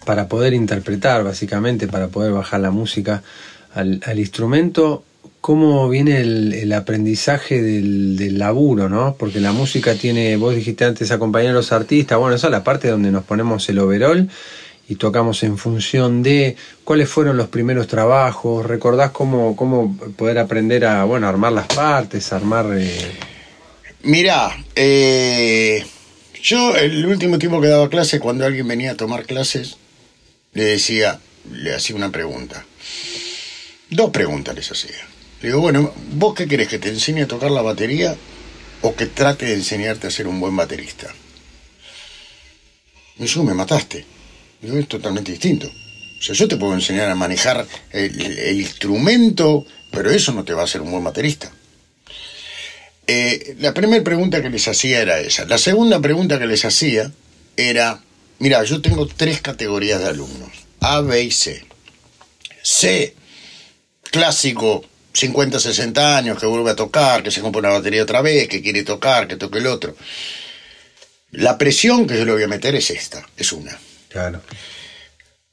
para 0.05 0.27
poder 0.27 0.55
interpretar, 0.55 1.23
básicamente, 1.23 1.87
para 1.87 2.09
poder 2.09 2.33
bajar 2.33 2.63
la 2.63 2.73
música 2.73 3.23
al, 3.73 4.19
instrumento, 4.19 5.05
¿cómo 5.41 5.89
viene 5.89 6.21
el, 6.21 6.73
aprendizaje 6.73 7.63
del, 7.63 8.41
laburo, 8.41 8.89
no? 8.89 9.15
Porque 9.17 9.39
la 9.39 9.53
música 9.53 9.95
tiene, 9.95 10.37
vos 10.37 10.57
dijiste 10.57 10.85
antes, 10.85 11.13
acompañar 11.13 11.53
a 11.53 11.55
los 11.55 11.71
artistas, 11.71 12.19
bueno, 12.19 12.35
esa 12.35 12.49
es 12.49 12.51
la 12.51 12.65
parte 12.65 12.89
donde 12.89 13.13
nos 13.13 13.23
ponemos 13.23 13.69
el 13.69 13.79
overall 13.79 14.29
y 14.89 14.97
tocamos 14.97 15.43
en 15.43 15.59
función 15.59 16.23
de 16.23 16.57
cuáles 16.85 17.09
fueron 17.09 17.37
los 17.37 17.49
primeros 17.49 17.89
trabajos, 17.89 18.65
recordás 18.65 19.11
cómo, 19.11 19.57
cómo 19.57 19.97
poder 20.17 20.39
aprender 20.39 20.85
a, 20.85 21.05
bueno, 21.05 21.29
armar 21.29 21.53
las 21.53 21.67
partes, 21.67 22.33
armar... 22.33 22.67
Eh... 22.79 23.19
Mirá, 24.03 24.57
eh, 24.77 25.85
yo 26.41 26.77
el 26.77 27.05
último 27.05 27.39
tiempo 27.39 27.61
que 27.61 27.67
daba 27.67 27.91
clase, 27.91 28.21
cuando 28.21 28.47
alguien 28.47 28.69
venía 28.69 28.93
a 28.93 28.97
tomar 28.97 29.27
clases, 29.27 29.77
le 30.53 30.65
decía, 30.65 31.19
le 31.51 31.75
hacía 31.75 31.97
una 31.97 32.13
pregunta. 32.13 32.65
Dos 33.91 34.11
preguntas 34.11 34.55
les 34.55 34.71
hacía. 34.71 34.97
Le 35.41 35.49
digo, 35.49 35.61
bueno, 35.61 35.93
¿vos 36.13 36.35
qué 36.35 36.47
querés? 36.47 36.69
¿Que 36.69 36.79
te 36.79 36.91
enseñe 36.91 37.23
a 37.23 37.29
tocar 37.29 37.51
la 37.51 37.63
batería 37.63 38.17
o 38.83 38.95
que 38.95 39.07
trate 39.07 39.47
de 39.47 39.55
enseñarte 39.55 40.07
a 40.07 40.11
ser 40.11 40.29
un 40.29 40.39
buen 40.39 40.55
baterista? 40.55 41.13
Eso 43.19 43.43
me 43.43 43.55
mataste 43.55 44.16
es 44.75 44.89
totalmente 44.89 45.33
distinto. 45.33 45.71
O 46.19 46.23
sea, 46.23 46.35
yo 46.35 46.49
te 46.49 46.57
puedo 46.57 46.75
enseñar 46.75 47.11
a 47.11 47.15
manejar 47.15 47.67
el, 47.93 48.59
instrumento, 48.59 49.67
pero 49.91 50.11
eso 50.11 50.33
no 50.33 50.45
te 50.45 50.55
va 50.55 50.63
a 50.63 50.65
hacer 50.65 50.81
un 50.81 50.91
buen 50.91 51.05
baterista. 51.05 51.51
Eh, 53.07 53.57
la 53.61 53.73
primera 53.75 54.03
pregunta 54.03 54.43
que 54.43 54.51
les 54.51 54.67
hacía 54.67 55.01
era 55.01 55.21
esa. 55.21 55.45
La 55.45 55.59
segunda 55.59 56.01
pregunta 56.01 56.39
que 56.39 56.47
les 56.47 56.65
hacía 56.65 57.13
era, 57.57 58.03
mira, 58.39 58.65
yo 58.65 58.81
tengo 58.81 59.07
tres 59.07 59.41
categorías 59.41 60.01
de 60.01 60.09
alumnos, 60.09 60.51
A, 60.81 61.01
B 61.01 61.23
y 61.23 61.31
C. 61.31 61.65
C, 62.63 63.15
clásico, 64.11 64.85
50, 65.13 65.61
60 65.61 66.17
años, 66.17 66.39
que 66.39 66.47
vuelve 66.47 66.71
a 66.71 66.77
tocar, 66.77 67.23
que 67.23 67.31
se 67.31 67.41
compra 67.41 67.61
una 67.61 67.69
batería 67.71 68.03
otra 68.03 68.23
vez, 68.23 68.49
que 68.49 68.63
quiere 68.63 68.83
tocar, 68.83 69.29
que 69.29 69.37
toque 69.37 69.59
el 69.59 69.67
otro. 69.67 69.95
La 71.31 71.59
presión 71.59 72.07
que 72.07 72.17
yo 72.17 72.25
le 72.25 72.33
voy 72.33 72.43
a 72.43 72.49
meter 72.49 72.75
es 72.75 72.91
esta, 72.91 73.27
es 73.37 73.53
una. 73.53 73.79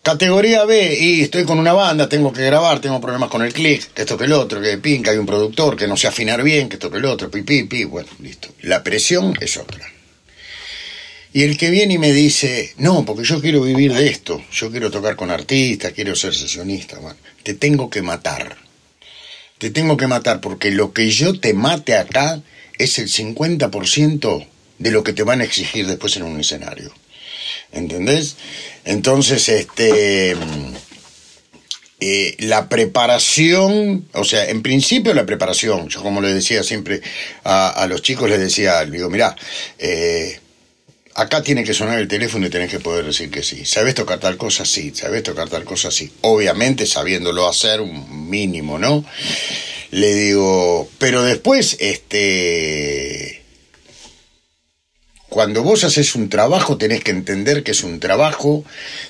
Categoría 0.04 0.66
B, 0.66 0.98
y 1.00 1.22
estoy 1.22 1.46
con 1.46 1.60
una 1.60 1.72
banda, 1.72 2.10
tengo 2.10 2.34
que 2.34 2.44
grabar, 2.44 2.82
tengo 2.82 3.00
problemas 3.00 3.30
con 3.30 3.42
el 3.42 3.54
click, 3.54 3.94
que 3.94 4.02
esto 4.02 4.18
que 4.18 4.26
el 4.26 4.34
otro, 4.34 4.60
que 4.62 4.78
pinca, 4.78 5.12
hay 5.12 5.18
un 5.18 5.26
productor, 5.26 5.78
que 5.78 5.88
no 5.88 5.96
sé 5.96 6.08
afinar 6.08 6.44
bien, 6.44 6.68
que 6.68 6.76
esto 6.76 6.92
que 6.92 6.98
el 6.98 7.06
otro, 7.06 7.32
pi, 7.32 7.42
pi, 7.42 7.64
pi, 7.64 7.86
bueno, 7.86 8.10
listo. 8.20 8.50
La 8.64 8.84
presión 8.84 9.34
es 9.40 9.56
otra. 9.56 9.90
Y 11.32 11.44
el 11.44 11.58
que 11.58 11.70
viene 11.70 11.94
y 11.94 11.98
me 11.98 12.12
dice, 12.12 12.74
no, 12.78 13.06
porque 13.06 13.24
yo 13.24 13.40
quiero 13.40 13.62
vivir 13.62 13.94
de 13.94 14.08
esto, 14.08 14.44
yo 14.52 14.70
quiero 14.70 14.92
tocar 14.92 15.16
con 15.16 15.32
artistas, 15.32 15.94
quiero 15.94 16.18
ser 16.18 16.36
sesionista, 16.36 17.00
bueno, 17.00 17.18
te 17.42 17.54
tengo 17.54 17.90
que 17.90 18.02
matar. 18.02 18.58
Te 19.58 19.70
tengo 19.70 19.96
que 19.96 20.08
matar 20.08 20.42
porque 20.42 20.70
lo 20.72 20.92
que 20.92 21.10
yo 21.10 21.40
te 21.40 21.54
mate 21.54 21.96
acá 21.96 22.42
es 22.78 23.00
el 23.00 23.08
50% 23.08 24.48
de 24.80 24.92
lo 24.92 25.04
que 25.04 25.14
te 25.14 25.24
van 25.24 25.40
a 25.40 25.46
exigir 25.46 25.88
después 25.88 26.18
en 26.18 26.24
un 26.24 26.42
escenario. 26.42 26.94
¿Entendés? 27.74 28.38
Entonces, 28.86 29.50
este... 29.50 30.36
Eh, 32.06 32.36
la 32.40 32.68
preparación, 32.68 34.06
o 34.12 34.26
sea, 34.26 34.50
en 34.50 34.62
principio 34.62 35.14
la 35.14 35.26
preparación, 35.26 35.88
yo 35.88 36.02
como 36.02 36.20
le 36.20 36.34
decía 36.34 36.62
siempre 36.62 37.00
a, 37.46 37.86
los 37.88 38.02
chicos, 38.02 38.30
les 38.30 38.42
decía, 38.42 38.84
digo, 38.84 39.10
mirá, 39.10 39.38
eh, 39.80 40.38
acá 41.16 41.42
tiene 41.42 41.64
que 41.64 41.74
sonar 41.74 42.00
el 42.00 42.10
teléfono 42.10 42.46
y 42.46 42.50
tenés 42.50 42.70
que 42.70 42.80
poder 42.82 43.06
decir 43.06 43.30
que 43.30 43.42
sí. 43.42 43.64
¿Sabes 43.64 43.96
tocar 43.96 44.20
tal 44.20 44.36
cosa? 44.36 44.66
Sí. 44.66 44.92
¿Sabes 44.94 45.24
tocar 45.24 45.50
tal 45.50 45.64
cosa? 45.64 45.92
Sí. 45.92 46.12
Obviamente 46.22 46.86
sabiéndolo 46.86 47.48
hacer 47.48 47.80
un 47.80 48.30
mínimo, 48.30 48.78
¿no? 48.78 49.06
Le 49.92 50.14
digo, 50.14 50.90
pero 50.98 51.24
después, 51.24 51.78
este 51.80 53.23
cuando 55.34 55.64
vos 55.64 55.84
haces 55.84 56.14
un 56.14 56.30
trabajo 56.30 56.78
tenés 56.78 57.04
que 57.04 57.10
entender 57.10 57.64
que 57.64 57.72
es 57.72 57.84
un 57.84 58.00
trabajo, 58.00 58.64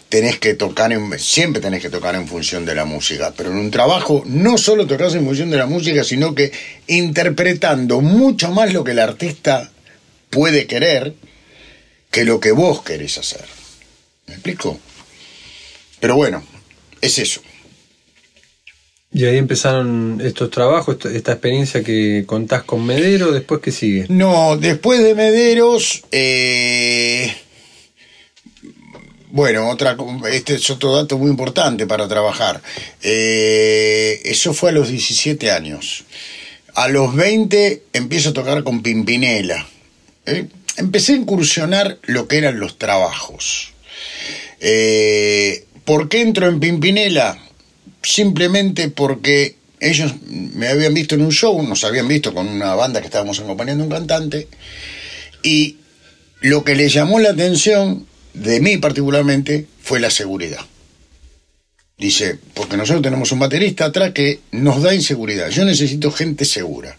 tenés 0.07 0.39
que 0.39 0.53
tocar 0.53 0.93
en, 0.93 1.19
siempre 1.19 1.61
tenés 1.61 1.81
que 1.81 1.89
tocar 1.89 2.15
en 2.15 2.29
función 2.29 2.63
de 2.63 2.73
la 2.73 2.85
música, 2.85 3.33
pero 3.35 3.51
en 3.51 3.57
un 3.57 3.69
trabajo 3.69 4.23
no 4.25 4.57
solo 4.57 4.87
tocas 4.87 5.15
en 5.15 5.25
función 5.25 5.49
de 5.49 5.57
la 5.57 5.65
música, 5.65 6.01
sino 6.05 6.33
que 6.33 6.53
interpretando 6.87 7.99
mucho 7.99 8.51
más 8.51 8.71
lo 8.71 8.85
que 8.85 8.91
el 8.91 8.99
artista 8.99 9.69
puede 10.29 10.65
querer 10.65 11.13
que 12.09 12.23
lo 12.23 12.39
que 12.39 12.53
vos 12.53 12.83
querés 12.83 13.17
hacer. 13.17 13.43
¿Me 14.27 14.35
explico? 14.35 14.79
Pero 15.99 16.15
bueno, 16.15 16.41
es 17.01 17.19
eso. 17.19 17.41
Y 19.15 19.25
ahí 19.25 19.37
empezaron 19.37 20.19
estos 20.25 20.49
trabajos, 20.49 20.97
esta 21.05 21.33
experiencia 21.33 21.83
que 21.83 22.23
contás 22.25 22.63
con 22.63 22.83
Medero, 22.83 23.31
después 23.31 23.61
qué 23.61 23.71
sigue. 23.71 24.07
No, 24.09 24.57
después 24.57 25.03
de 25.03 25.13
Mederos, 25.13 26.03
eh, 26.11 27.31
bueno, 29.29 29.69
otra, 29.69 29.95
este 30.31 30.55
es 30.55 30.67
otro 30.71 30.95
dato 30.95 31.19
muy 31.19 31.29
importante 31.29 31.85
para 31.85 32.07
trabajar. 32.07 32.59
Eh, 33.03 34.19
eso 34.25 34.51
fue 34.51 34.71
a 34.71 34.73
los 34.73 34.89
17 34.89 35.51
años. 35.51 36.05
A 36.73 36.87
los 36.87 37.15
20 37.15 37.83
empiezo 37.93 38.29
a 38.29 38.33
tocar 38.33 38.63
con 38.63 38.81
Pimpinela. 38.81 39.67
Eh, 40.25 40.47
empecé 40.77 41.13
a 41.13 41.17
incursionar 41.17 41.99
lo 42.01 42.27
que 42.27 42.39
eran 42.39 42.59
los 42.59 42.79
trabajos. 42.79 43.73
¿Por 45.85 46.09
qué 46.09 46.21
entro 46.21 46.47
en 46.47 46.59
Pimpinela? 46.59 47.37
Simplemente 48.03 48.89
porque 48.89 49.55
ellos 49.79 50.13
me 50.29 50.67
habían 50.67 50.93
visto 50.93 51.15
en 51.15 51.21
un 51.21 51.31
show, 51.31 51.61
nos 51.63 51.83
habían 51.83 52.07
visto 52.07 52.33
con 52.33 52.47
una 52.47 52.75
banda 52.75 53.01
que 53.01 53.07
estábamos 53.07 53.39
acompañando 53.39 53.83
a 53.83 53.87
un 53.87 53.91
cantante, 53.91 54.47
y 55.41 55.77
lo 56.39 56.63
que 56.63 56.75
les 56.75 56.93
llamó 56.93 57.19
la 57.19 57.31
atención, 57.31 58.05
de 58.33 58.59
mí 58.59 58.77
particularmente, 58.77 59.65
fue 59.81 59.99
la 59.99 60.09
seguridad. 60.09 60.59
Dice, 61.97 62.37
porque 62.53 62.75
nosotros 62.75 63.03
tenemos 63.03 63.31
un 63.31 63.39
baterista 63.39 63.85
atrás 63.85 64.11
que 64.11 64.41
nos 64.51 64.81
da 64.81 64.95
inseguridad. 64.95 65.49
Yo 65.49 65.63
necesito 65.63 66.11
gente 66.11 66.43
segura. 66.43 66.97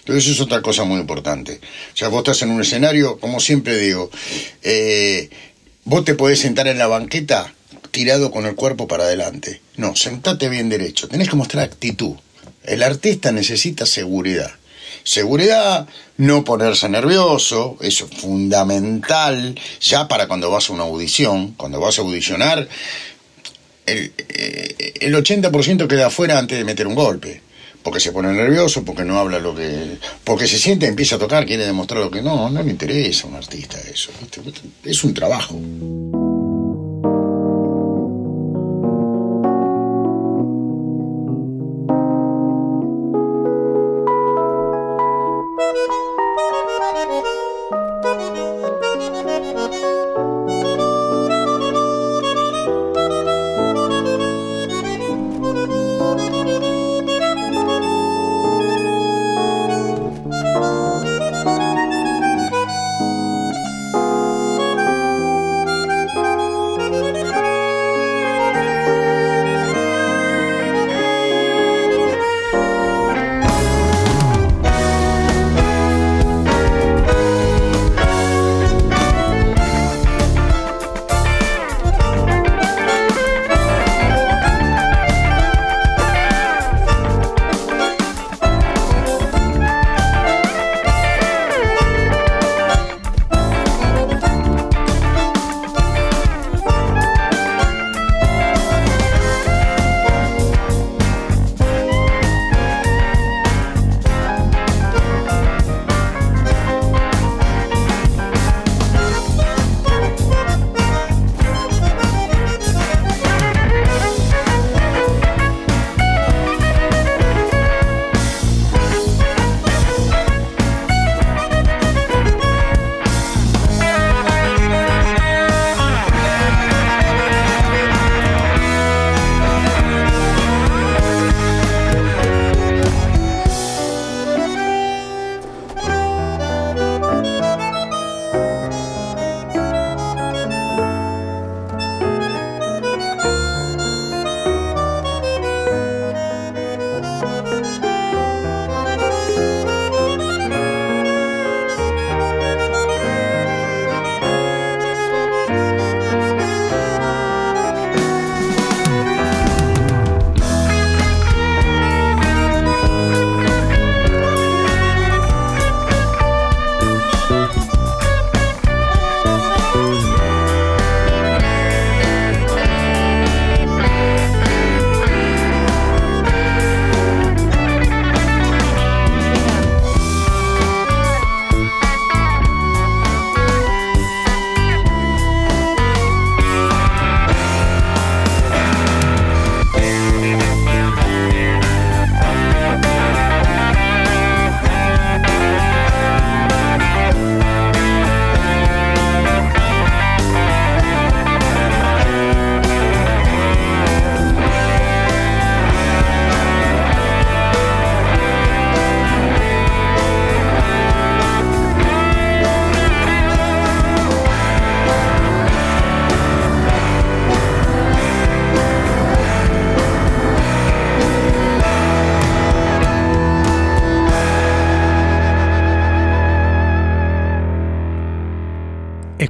Entonces 0.00 0.24
eso 0.24 0.34
es 0.34 0.40
otra 0.40 0.62
cosa 0.62 0.84
muy 0.84 1.00
importante. 1.00 1.58
O 1.92 1.96
sea, 1.96 2.08
vos 2.08 2.20
estás 2.20 2.42
en 2.42 2.50
un 2.50 2.60
escenario, 2.60 3.18
como 3.18 3.40
siempre 3.40 3.76
digo, 3.76 4.10
eh, 4.62 5.30
vos 5.84 6.04
te 6.04 6.14
podés 6.14 6.38
sentar 6.38 6.68
en 6.68 6.78
la 6.78 6.86
banqueta 6.86 7.55
tirado 7.96 8.30
con 8.30 8.44
el 8.44 8.54
cuerpo 8.54 8.86
para 8.86 9.04
adelante. 9.04 9.62
No, 9.78 9.96
sentate 9.96 10.50
bien 10.50 10.68
derecho. 10.68 11.08
Tenés 11.08 11.30
que 11.30 11.36
mostrar 11.36 11.64
actitud. 11.64 12.14
El 12.62 12.82
artista 12.82 13.32
necesita 13.32 13.86
seguridad. 13.86 14.50
Seguridad, 15.02 15.88
no 16.18 16.44
ponerse 16.44 16.90
nervioso, 16.90 17.78
eso 17.80 18.04
es 18.04 18.20
fundamental 18.20 19.58
ya 19.80 20.08
para 20.08 20.28
cuando 20.28 20.50
vas 20.50 20.68
a 20.68 20.74
una 20.74 20.82
audición. 20.82 21.54
Cuando 21.56 21.80
vas 21.80 21.98
a 21.98 22.02
audicionar, 22.02 22.68
el, 23.86 24.12
eh, 24.28 24.92
el 25.00 25.14
80% 25.14 25.86
queda 25.86 26.08
afuera 26.08 26.38
antes 26.38 26.58
de 26.58 26.64
meter 26.64 26.86
un 26.86 26.96
golpe. 26.96 27.40
Porque 27.82 28.00
se 28.00 28.12
pone 28.12 28.30
nervioso, 28.30 28.84
porque 28.84 29.04
no 29.04 29.18
habla 29.18 29.38
lo 29.38 29.54
que. 29.54 29.96
Porque 30.22 30.46
se 30.46 30.58
siente, 30.58 30.86
empieza 30.86 31.16
a 31.16 31.18
tocar, 31.18 31.46
quiere 31.46 31.64
demostrar 31.64 32.02
lo 32.02 32.10
que 32.10 32.20
no, 32.20 32.50
no 32.50 32.62
le 32.62 32.70
interesa 32.72 33.26
a 33.26 33.30
un 33.30 33.36
artista 33.36 33.78
eso. 33.90 34.10
Es 34.84 35.02
un 35.02 35.14
trabajo. 35.14 35.58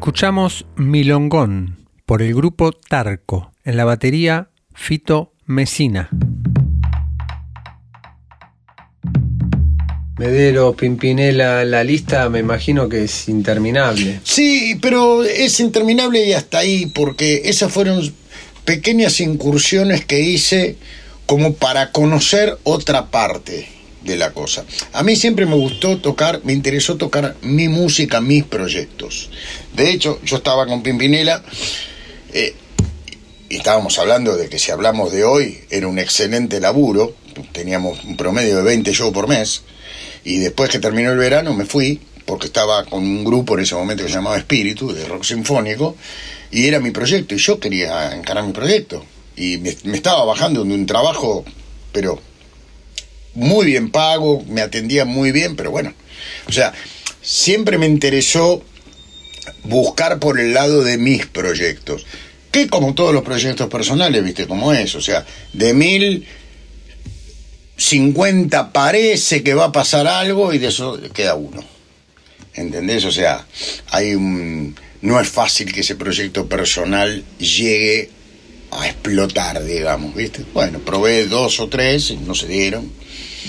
Escuchamos 0.06 0.66
Milongón 0.76 1.88
por 2.06 2.22
el 2.22 2.32
grupo 2.32 2.70
Tarco, 2.70 3.50
en 3.64 3.76
la 3.76 3.84
batería 3.84 4.50
Fito 4.72 5.32
Mesina. 5.46 6.10
Medero, 10.16 10.76
Pimpinela, 10.76 11.64
la 11.64 11.82
lista 11.82 12.28
me 12.28 12.38
imagino 12.38 12.88
que 12.88 13.02
es 13.02 13.28
interminable. 13.28 14.20
Sí, 14.22 14.78
pero 14.80 15.24
es 15.24 15.58
interminable 15.58 16.24
y 16.24 16.34
hasta 16.34 16.58
ahí, 16.58 16.86
porque 16.86 17.42
esas 17.46 17.72
fueron 17.72 18.00
pequeñas 18.64 19.18
incursiones 19.18 20.06
que 20.06 20.20
hice 20.20 20.76
como 21.26 21.54
para 21.54 21.90
conocer 21.90 22.56
otra 22.62 23.10
parte 23.10 23.75
de 24.06 24.16
la 24.16 24.32
cosa. 24.32 24.64
A 24.92 25.02
mí 25.02 25.16
siempre 25.16 25.46
me 25.46 25.54
gustó 25.54 25.98
tocar, 25.98 26.40
me 26.44 26.52
interesó 26.52 26.96
tocar 26.96 27.36
mi 27.42 27.68
música, 27.68 28.20
mis 28.20 28.44
proyectos. 28.44 29.30
De 29.74 29.90
hecho, 29.90 30.20
yo 30.24 30.36
estaba 30.36 30.66
con 30.66 30.82
Pimpinela 30.82 31.42
eh, 32.32 32.54
y 33.48 33.56
estábamos 33.56 33.98
hablando 33.98 34.36
de 34.36 34.48
que 34.48 34.58
si 34.58 34.70
hablamos 34.70 35.12
de 35.12 35.24
hoy 35.24 35.58
era 35.70 35.88
un 35.88 35.98
excelente 35.98 36.60
laburo, 36.60 37.14
teníamos 37.52 38.04
un 38.04 38.16
promedio 38.16 38.56
de 38.56 38.62
20 38.62 38.92
shows 38.92 39.12
por 39.12 39.28
mes 39.28 39.62
y 40.26 40.38
después 40.38 40.70
que 40.70 40.80
terminó 40.80 41.12
el 41.12 41.18
verano 41.18 41.54
me 41.54 41.64
fui, 41.64 42.00
porque 42.24 42.46
estaba 42.46 42.84
con 42.84 43.04
un 43.04 43.24
grupo 43.24 43.54
en 43.54 43.60
ese 43.60 43.76
momento 43.76 44.02
que 44.02 44.08
se 44.08 44.16
llamaba 44.16 44.36
Espíritu, 44.36 44.92
de 44.92 45.06
rock 45.06 45.22
sinfónico, 45.22 45.96
y 46.50 46.66
era 46.66 46.80
mi 46.80 46.90
proyecto, 46.90 47.36
y 47.36 47.38
yo 47.38 47.60
quería 47.60 48.12
encarar 48.12 48.44
mi 48.44 48.52
proyecto. 48.52 49.04
Y 49.36 49.58
me, 49.58 49.70
estaba 49.94 50.24
bajando 50.24 50.64
de 50.64 50.74
un 50.74 50.84
trabajo, 50.84 51.44
pero 51.92 52.20
muy 53.36 53.66
bien 53.66 53.90
pago, 53.90 54.44
me 54.48 54.62
atendía 54.62 55.04
muy 55.04 55.30
bien, 55.30 55.56
pero 55.56 55.70
bueno. 55.70 55.92
O 56.48 56.52
sea, 56.52 56.72
siempre 57.22 57.78
me 57.78 57.86
interesó 57.86 58.64
buscar 59.64 60.18
por 60.18 60.40
el 60.40 60.54
lado 60.54 60.82
de 60.82 60.98
mis 60.98 61.26
proyectos. 61.26 62.06
Que 62.50 62.68
como 62.68 62.94
todos 62.94 63.12
los 63.12 63.22
proyectos 63.22 63.68
personales, 63.68 64.24
viste 64.24 64.46
cómo 64.46 64.72
es. 64.72 64.94
O 64.94 65.00
sea, 65.00 65.24
de 65.52 65.74
mil 65.74 66.26
50 67.76 68.72
parece 68.72 69.42
que 69.42 69.54
va 69.54 69.66
a 69.66 69.72
pasar 69.72 70.06
algo 70.06 70.52
y 70.52 70.58
de 70.58 70.68
eso 70.68 70.98
queda 71.12 71.34
uno. 71.34 71.62
¿Entendés? 72.54 73.04
O 73.04 73.12
sea, 73.12 73.46
hay 73.90 74.14
un, 74.14 74.74
no 75.02 75.20
es 75.20 75.28
fácil 75.28 75.72
que 75.72 75.80
ese 75.80 75.94
proyecto 75.94 76.48
personal 76.48 77.22
llegue 77.38 78.10
a 78.70 78.88
explotar, 78.88 79.62
digamos, 79.64 80.14
¿viste? 80.14 80.44
Bueno, 80.54 80.78
probé 80.78 81.26
dos 81.26 81.60
o 81.60 81.68
tres 81.68 82.14
no 82.26 82.34
se 82.34 82.48
dieron. 82.48 82.90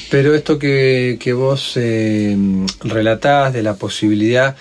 Pero 0.09 0.33
esto 0.33 0.57
que, 0.57 1.17
que 1.19 1.33
vos 1.33 1.73
eh, 1.75 2.37
relatás 2.83 3.53
de 3.53 3.63
la 3.63 3.75
posibilidad 3.75 4.55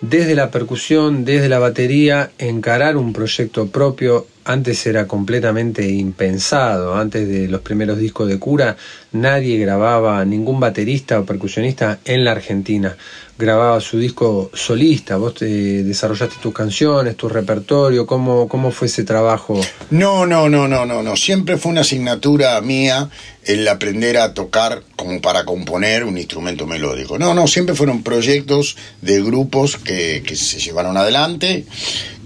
desde 0.00 0.34
la 0.34 0.50
percusión, 0.50 1.24
desde 1.24 1.48
la 1.48 1.58
batería, 1.58 2.30
encarar 2.38 2.96
un 2.96 3.12
proyecto 3.12 3.68
propio, 3.68 4.26
antes 4.52 4.86
era 4.86 5.06
completamente 5.06 5.88
impensado. 5.88 6.94
Antes 6.94 7.28
de 7.28 7.48
los 7.48 7.60
primeros 7.60 7.98
discos 7.98 8.28
de 8.28 8.38
cura, 8.38 8.76
nadie 9.12 9.58
grababa, 9.58 10.24
ningún 10.24 10.60
baterista 10.60 11.20
o 11.20 11.24
percusionista 11.24 11.98
en 12.04 12.24
la 12.24 12.32
Argentina 12.32 12.96
grababa 13.40 13.80
su 13.80 13.98
disco 13.98 14.50
solista. 14.54 15.16
Vos 15.16 15.34
te 15.34 15.82
desarrollaste 15.82 16.36
tus 16.40 16.52
canciones, 16.52 17.16
tu 17.16 17.28
repertorio. 17.28 18.06
¿Cómo, 18.06 18.46
¿Cómo 18.46 18.70
fue 18.70 18.86
ese 18.86 19.02
trabajo? 19.02 19.60
No, 19.90 20.26
no, 20.26 20.48
no, 20.48 20.68
no, 20.68 20.84
no, 20.86 21.02
no. 21.02 21.16
Siempre 21.16 21.56
fue 21.56 21.72
una 21.72 21.80
asignatura 21.80 22.60
mía 22.60 23.08
el 23.44 23.66
aprender 23.66 24.18
a 24.18 24.34
tocar 24.34 24.82
como 24.94 25.20
para 25.20 25.44
componer 25.44 26.04
un 26.04 26.18
instrumento 26.18 26.66
melódico. 26.66 27.18
No, 27.18 27.34
no, 27.34 27.46
siempre 27.46 27.74
fueron 27.74 28.02
proyectos 28.02 28.76
de 29.00 29.22
grupos 29.22 29.78
que, 29.78 30.22
que 30.24 30.36
se 30.36 30.60
llevaron 30.60 30.96
adelante, 30.96 31.64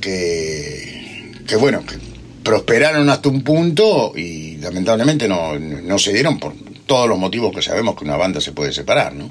que, 0.00 1.32
que 1.46 1.56
bueno, 1.56 1.84
prosperaron 2.44 3.08
hasta 3.08 3.28
un 3.28 3.42
punto 3.42 4.12
y 4.14 4.58
lamentablemente 4.58 5.26
no, 5.26 5.58
no 5.58 5.98
se 5.98 6.12
dieron 6.12 6.38
por 6.38 6.52
todos 6.86 7.08
los 7.08 7.18
motivos 7.18 7.52
que 7.54 7.62
sabemos 7.62 7.96
que 7.96 8.04
una 8.04 8.16
banda 8.16 8.40
se 8.40 8.52
puede 8.52 8.72
separar, 8.72 9.14
¿no? 9.14 9.30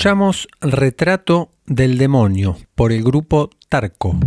Escuchamos 0.00 0.48
Retrato 0.62 1.50
del 1.66 1.98
Demonio 1.98 2.56
por 2.74 2.90
el 2.90 3.04
grupo 3.04 3.50
Tarco. 3.68 4.18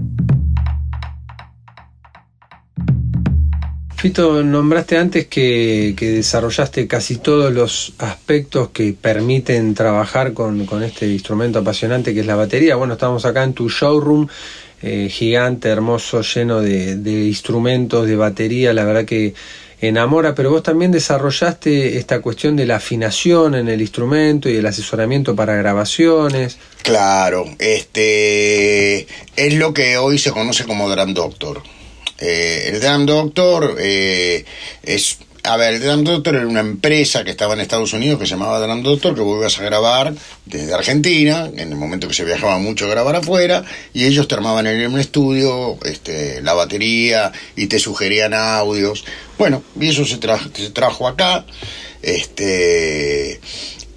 Fito, 3.95 4.43
nombraste 4.43 4.99
antes 4.99 5.26
que, 5.26 5.95
desarrollaste 5.99 6.88
casi 6.88 7.17
todos 7.17 7.51
los 7.51 7.95
aspectos 7.97 8.69
que 8.69 8.93
permiten 8.93 9.74
trabajar 9.74 10.34
con, 10.34 10.61
este 10.84 11.07
instrumento 11.07 11.57
apasionante 11.57 12.13
que 12.13 12.19
es 12.19 12.28
la 12.28 12.36
batería. 12.36 12.76
Bueno, 12.76 12.93
estamos 12.93 13.26
acá 13.26 13.43
en 13.43 13.53
tu 13.53 13.67
showroom, 13.67 14.28
eh, 14.84 15.09
gigante, 15.09 15.69
hermoso, 15.69 16.21
lleno 16.21 16.61
de, 16.61 16.97
de, 16.97 17.26
instrumentos, 17.26 18.05
de 18.05 18.15
batería. 18.15 18.74
La 18.74 18.86
verdad 18.86 19.05
que 19.05 19.34
enamora, 19.88 20.34
pero 20.34 20.50
vos 20.50 20.64
también 20.64 20.92
desarrollaste 20.92 21.98
esta 21.98 22.22
cuestión 22.22 22.56
de 22.56 22.66
la 22.66 22.78
afinación 22.78 23.56
en 23.56 23.68
el 23.68 23.82
instrumento 23.82 24.50
y 24.50 24.56
el 24.56 24.66
asesoramiento 24.66 25.36
para 25.36 25.56
grabaciones. 25.56 26.58
Claro, 26.82 27.46
este 27.60 29.08
es 29.36 29.54
lo 29.56 29.74
que 29.74 29.98
hoy 29.98 30.18
se 30.20 30.32
conoce 30.32 30.64
como 30.66 30.90
Drum 30.90 31.14
Doctor. 31.14 31.62
Eh, 32.20 32.72
el 32.74 32.80
Drum 32.80 33.06
Doctor 33.06 33.76
eh, 33.80 34.46
es 34.84 35.18
a 35.44 35.58
ver, 35.58 35.82
Drum 35.82 36.04
Doctor 36.04 36.36
era 36.36 36.48
una 36.48 36.62
empresa 36.62 37.24
que 37.24 37.32
estaba 37.32 37.54
en 37.54 37.60
Estados 37.60 37.91
Unidos 37.94 38.20
que 38.20 38.26
se 38.26 38.32
llamaba 38.32 38.60
Drum 38.60 38.82
Doctor, 38.82 39.14
que 39.14 39.22
vos 39.22 39.38
ibas 39.39 39.60
a 39.60 39.64
grabar 39.64 40.14
desde 40.46 40.74
Argentina, 40.74 41.50
en 41.54 41.72
el 41.72 41.76
momento 41.76 42.08
que 42.08 42.14
se 42.14 42.24
viajaba 42.24 42.58
mucho 42.60 42.86
a 42.86 42.89
grabar 42.89 43.18
afuera, 43.18 43.66
y 43.94 44.06
ellos 44.06 44.28
te 44.28 44.36
armaban 44.36 44.68
en 44.68 44.91
un 44.91 45.00
estudio 45.00 45.78
este, 45.86 46.41
la 46.41 46.54
batería 46.54 47.32
y 47.56 47.68
te 47.68 47.80
sugerían 47.80 48.34
audios. 48.34 49.04
Bueno, 49.38 49.64
y 49.80 49.89
eso 49.89 50.06
se, 50.06 50.18
se 50.18 50.70
trajo 50.72 51.08
acá. 51.08 51.46
Este, 52.02 53.39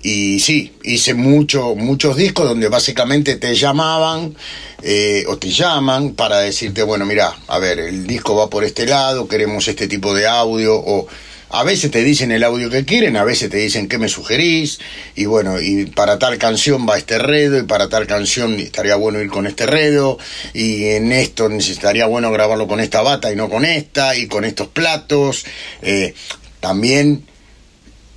y 0.03 0.39
sí, 0.39 0.73
hice 0.85 1.15
mucho, 1.15 1.75
muchos 1.75 2.17
discos 2.17 2.49
donde 2.49 2.69
básicamente 2.69 3.37
te 3.37 3.55
llamaban 3.57 4.37
eh, 4.83 5.25
o 5.27 5.37
te 5.37 5.51
llaman 5.51 6.13
para 6.13 6.39
decirte, 6.39 6.85
bueno, 6.85 7.05
mira, 7.05 7.37
a 7.49 7.59
ver, 7.59 7.81
el 7.81 8.07
disco 8.07 8.37
va 8.37 8.49
por 8.49 8.63
este 8.63 8.87
lado, 8.87 9.27
queremos 9.27 9.67
este 9.67 9.89
tipo 9.89 10.15
de 10.15 10.29
audio 10.29 10.77
o 10.77 11.09
a 11.51 11.63
veces 11.65 11.91
te 11.91 12.03
dicen 12.03 12.33
el 12.33 12.43
audio 12.45 12.71
que 12.71 12.85
quieren, 12.85 13.17
a 13.17 13.25
veces 13.25 13.51
te 13.51 13.59
dicen 13.59 13.89
qué 13.89 13.99
me 13.99 14.09
sugerís, 14.09 14.81
y 15.15 15.27
bueno, 15.27 15.61
y 15.61 15.87
para 15.87 16.19
tal 16.19 16.39
canción 16.39 16.87
va 16.89 16.99
este 16.99 17.19
redo, 17.19 17.59
y 17.59 17.63
para 17.63 17.89
tal 17.89 18.07
canción 18.07 18.59
estaría 18.59 18.97
bueno 18.97 19.21
ir 19.21 19.29
con 19.29 19.47
este 19.47 19.67
redo, 19.67 20.19
y 20.55 20.85
en 20.87 21.13
esto 21.13 21.49
necesitaría 21.49 22.07
bueno 22.07 22.33
grabarlo 22.33 22.67
con 22.67 22.81
esta 22.81 23.03
bata 23.03 23.33
y 23.33 23.37
no 23.37 23.49
con 23.49 23.65
esta, 23.65 24.17
y 24.17 24.27
con 24.27 24.45
estos 24.45 24.69
platos. 24.69 25.45
Eh, 25.83 26.15
también, 26.61 27.25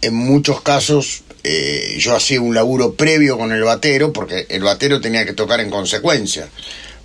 en 0.01 0.13
muchos 0.15 0.61
casos, 0.61 1.23
eh, 1.43 1.95
yo 1.99 2.15
hacía 2.15 2.41
un 2.41 2.55
laburo 2.55 2.93
previo 2.95 3.37
con 3.37 3.51
el 3.51 3.63
batero, 3.63 4.11
porque 4.11 4.47
el 4.49 4.63
batero 4.63 4.99
tenía 4.99 5.25
que 5.25 5.33
tocar 5.33 5.59
en 5.59 5.69
consecuencia. 5.69 6.49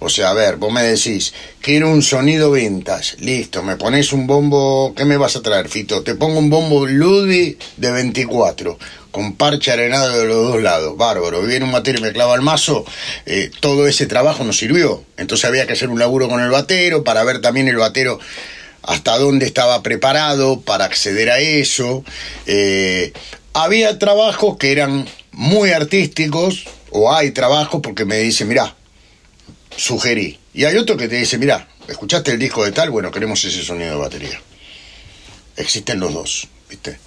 O 0.05 0.11
sea, 0.11 0.28
a 0.28 0.34
ver, 0.34 0.57
vos 0.57 0.70
me 0.70 0.82
decís, 0.82 1.32
quiero 1.62 1.90
un 1.90 2.02
sonido 2.02 2.50
vintage, 2.50 3.16
listo, 3.20 3.62
me 3.62 3.76
pones 3.76 4.12
un 4.12 4.26
bombo, 4.26 4.92
¿qué 4.94 5.07
me 5.07 5.16
vas 5.16 5.34
a 5.34 5.40
traer, 5.40 5.70
Fito? 5.70 6.02
Te 6.02 6.14
pongo 6.14 6.40
un 6.40 6.50
bombo 6.50 6.86
Ludi 6.86 7.57
de 7.78 7.90
24, 7.90 8.78
con 9.11 9.32
parche 9.32 9.72
arenado 9.72 10.18
de 10.18 10.26
los 10.26 10.46
dos 10.48 10.62
lados, 10.62 10.94
bárbaro. 10.98 11.40
Viene 11.40 11.64
un 11.64 11.72
batero 11.72 12.00
y 12.00 12.02
me 12.02 12.12
clava 12.12 12.34
el 12.34 12.42
mazo, 12.42 12.84
eh, 13.24 13.50
todo 13.61 13.88
ese 13.88 14.05
trabajo 14.05 14.44
nos 14.44 14.59
sirvió. 14.59 15.02
Entonces 15.16 15.46
había 15.46 15.66
que 15.66 15.72
hacer 15.72 15.88
un 15.88 15.98
laburo 15.98 16.28
con 16.28 16.42
el 16.42 16.50
batero 16.50 17.02
para 17.02 17.24
ver 17.24 17.40
también 17.40 17.68
el 17.68 17.76
batero 17.76 18.20
hasta 18.82 19.16
dónde 19.16 19.46
estaba 19.46 19.82
preparado 19.82 20.61
para 20.61 20.84
acceder 20.84 21.30
a 21.30 21.38
eso. 21.38 22.05
Eh, 22.44 23.14
había 23.55 23.98
trabajos 23.98 24.59
que 24.59 24.70
eran 24.70 25.07
muy 25.32 25.70
artísticos, 25.70 26.66
o 26.90 27.11
hay 27.11 27.30
trabajos 27.30 27.80
porque 27.82 28.05
me 28.05 28.18
dicen, 28.18 28.48
mirá, 28.48 28.76
sugerí. 29.77 30.39
Y 30.53 30.64
hay 30.64 30.77
otro 30.77 30.97
que 30.97 31.09
te 31.09 31.16
dice, 31.16 31.39
mira, 31.39 31.68
¿escuchaste 31.89 32.33
el 32.33 32.39
disco 32.39 32.64
de 32.64 32.72
tal? 32.72 32.91
Bueno, 32.91 33.11
queremos 33.11 33.45
ese 33.45 33.62
sonido 33.62 33.91
de 33.91 33.97
batería. 33.97 34.41
Existen 35.57 36.01
los 36.01 36.12
dos, 36.12 36.49
¿viste? 36.68 36.99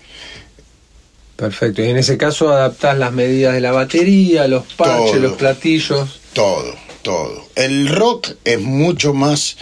Perfecto. 1.36 1.84
Y 1.84 1.90
en 1.90 1.98
ese 1.98 2.18
caso 2.18 2.50
adaptás 2.50 2.98
las 2.98 3.14
medidas 3.14 3.54
de 3.54 3.62
la 3.62 3.72
batería, 3.72 4.48
los 4.48 4.66
parches, 4.74 5.22
los 5.22 5.34
platillos. 5.34 6.20
Todo, 6.34 6.76
todo. 7.04 7.48
El 7.56 7.90
rock 7.90 8.32
es 8.44 8.60
mucho 8.60 9.14
más 9.14 9.58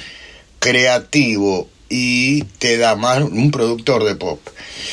creativo 0.59 1.69
y 1.89 2.43
te 2.59 2.77
da 2.77 2.95
más 2.95 3.21
un 3.23 3.51
productor 3.51 4.05
de 4.05 4.15
pop, 4.15 4.39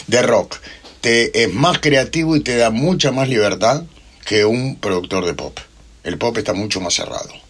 de 0.08 0.22
rock. 0.22 0.56
Te, 1.00 1.42
es 1.44 1.52
más 1.52 1.78
creativo 1.78 2.36
y 2.36 2.40
te 2.40 2.56
da 2.56 2.70
mucha 2.70 3.12
más 3.12 3.28
libertad 3.28 3.84
que 4.24 4.44
un 4.44 4.76
productor 4.76 5.24
de 5.24 5.34
pop. 5.34 5.58
El 6.04 6.18
pop 6.18 6.36
está 6.36 6.52
mucho 6.52 6.80
más 6.80 6.94
cerrado. 6.94 7.41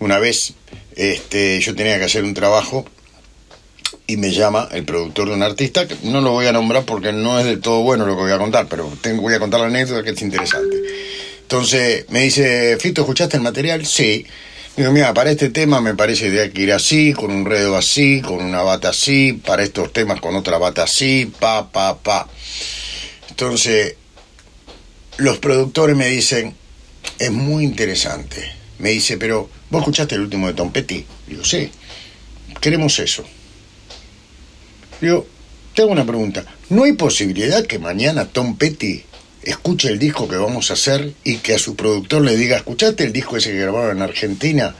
Una 0.00 0.18
vez 0.18 0.54
este, 0.96 1.60
yo 1.60 1.74
tenía 1.74 1.98
que 1.98 2.04
hacer 2.04 2.24
un 2.24 2.34
trabajo 2.34 2.84
y 4.06 4.16
me 4.16 4.30
llama 4.30 4.68
el 4.72 4.84
productor 4.84 5.28
de 5.28 5.34
un 5.34 5.42
artista, 5.42 5.86
que 5.86 5.96
no 6.02 6.20
lo 6.20 6.32
voy 6.32 6.46
a 6.46 6.52
nombrar 6.52 6.84
porque 6.84 7.12
no 7.12 7.38
es 7.38 7.44
del 7.44 7.60
todo 7.60 7.82
bueno 7.82 8.06
lo 8.06 8.16
que 8.16 8.22
voy 8.22 8.32
a 8.32 8.38
contar, 8.38 8.66
pero 8.68 8.90
tengo, 9.00 9.22
voy 9.22 9.34
a 9.34 9.38
contar 9.38 9.60
la 9.60 9.66
anécdota 9.66 10.02
que 10.02 10.10
es 10.10 10.22
interesante. 10.22 10.76
Entonces 11.42 12.06
me 12.08 12.20
dice, 12.20 12.76
Fito, 12.80 13.02
¿escuchaste 13.02 13.36
el 13.36 13.42
material? 13.42 13.84
Sí. 13.86 14.26
Digo, 14.76 14.92
mira, 14.92 15.12
para 15.12 15.30
este 15.30 15.50
tema 15.50 15.80
me 15.80 15.94
parece 15.94 16.30
que 16.30 16.40
hay 16.40 16.50
que 16.50 16.62
ir 16.62 16.72
así, 16.72 17.12
con 17.12 17.30
un 17.30 17.44
redo 17.44 17.76
así, 17.76 18.22
con 18.22 18.42
una 18.44 18.62
bata 18.62 18.90
así, 18.90 19.32
para 19.32 19.62
estos 19.62 19.92
temas 19.92 20.20
con 20.20 20.36
otra 20.36 20.56
bata 20.56 20.84
así, 20.84 21.30
pa, 21.38 21.70
pa, 21.70 21.98
pa. 21.98 22.28
Entonces, 23.28 23.96
los 25.16 25.38
productores 25.38 25.96
me 25.96 26.06
dicen, 26.08 26.54
es 27.18 27.30
muy 27.30 27.64
interesante. 27.64 28.57
Me 28.78 28.90
dice, 28.90 29.18
pero 29.18 29.48
¿Vos 29.70 29.82
escuchaste 29.82 30.14
el 30.14 30.22
último 30.22 30.46
de 30.46 30.54
Tom 30.54 30.72
Petty? 30.72 31.04
Digo, 31.26 31.44
sí, 31.44 31.70
queremos 32.60 32.98
eso. 32.98 33.24
Digo, 35.00 35.26
tengo 35.74 35.90
una 35.90 36.06
pregunta. 36.06 36.44
¿No 36.70 36.84
hay 36.84 36.94
posibilidad 36.94 37.66
que 37.66 37.78
mañana 37.78 38.26
Tom 38.26 38.56
Petty 38.56 39.02
escuche 39.42 39.88
el 39.88 39.98
disco 39.98 40.26
que 40.26 40.36
vamos 40.36 40.70
a 40.70 40.74
hacer 40.74 41.12
y 41.22 41.36
que 41.36 41.54
a 41.54 41.58
su 41.58 41.76
productor 41.76 42.22
le 42.22 42.36
diga, 42.36 42.56
¿escuchaste 42.56 43.04
el 43.04 43.12
disco 43.12 43.36
ese 43.36 43.50
que 43.52 43.58
grabaron 43.58 43.98
en 43.98 44.02
Argentina? 44.02 44.74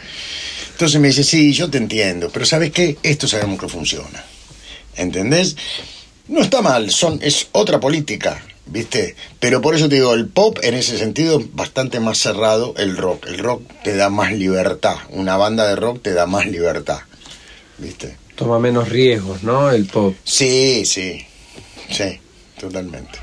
Entonces 0.72 1.00
me 1.00 1.08
dice, 1.08 1.22
sí, 1.22 1.52
yo 1.52 1.68
te 1.68 1.78
entiendo, 1.78 2.30
pero 2.30 2.46
¿sabes 2.46 2.70
qué? 2.70 2.96
Esto 3.02 3.28
sabemos 3.28 3.60
que 3.60 3.68
funciona. 3.68 4.24
¿Entendés? 4.96 5.54
No 6.28 6.40
está 6.40 6.62
mal, 6.62 6.90
son, 6.90 7.18
es 7.22 7.48
otra 7.52 7.78
política. 7.78 8.42
¿Viste? 8.68 9.16
Pero 9.40 9.60
por 9.60 9.74
eso 9.74 9.88
te 9.88 9.96
digo, 9.96 10.14
el 10.14 10.28
pop 10.28 10.58
en 10.62 10.74
ese 10.74 10.98
sentido 10.98 11.40
es 11.40 11.54
bastante 11.54 12.00
más 12.00 12.18
cerrado 12.18 12.74
el 12.76 12.96
rock. 12.96 13.26
El 13.26 13.38
rock 13.38 13.62
te 13.82 13.96
da 13.96 14.10
más 14.10 14.32
libertad. 14.32 14.96
Una 15.10 15.36
banda 15.36 15.66
de 15.68 15.76
rock 15.76 16.02
te 16.02 16.12
da 16.12 16.26
más 16.26 16.46
libertad, 16.46 17.00
¿viste? 17.78 18.16
Toma 18.34 18.58
menos 18.58 18.88
riesgos, 18.88 19.42
¿no? 19.42 19.70
El 19.70 19.86
pop. 19.86 20.14
Sí, 20.24 20.84
sí, 20.84 21.26
sí, 21.90 22.20
totalmente. 22.58 23.18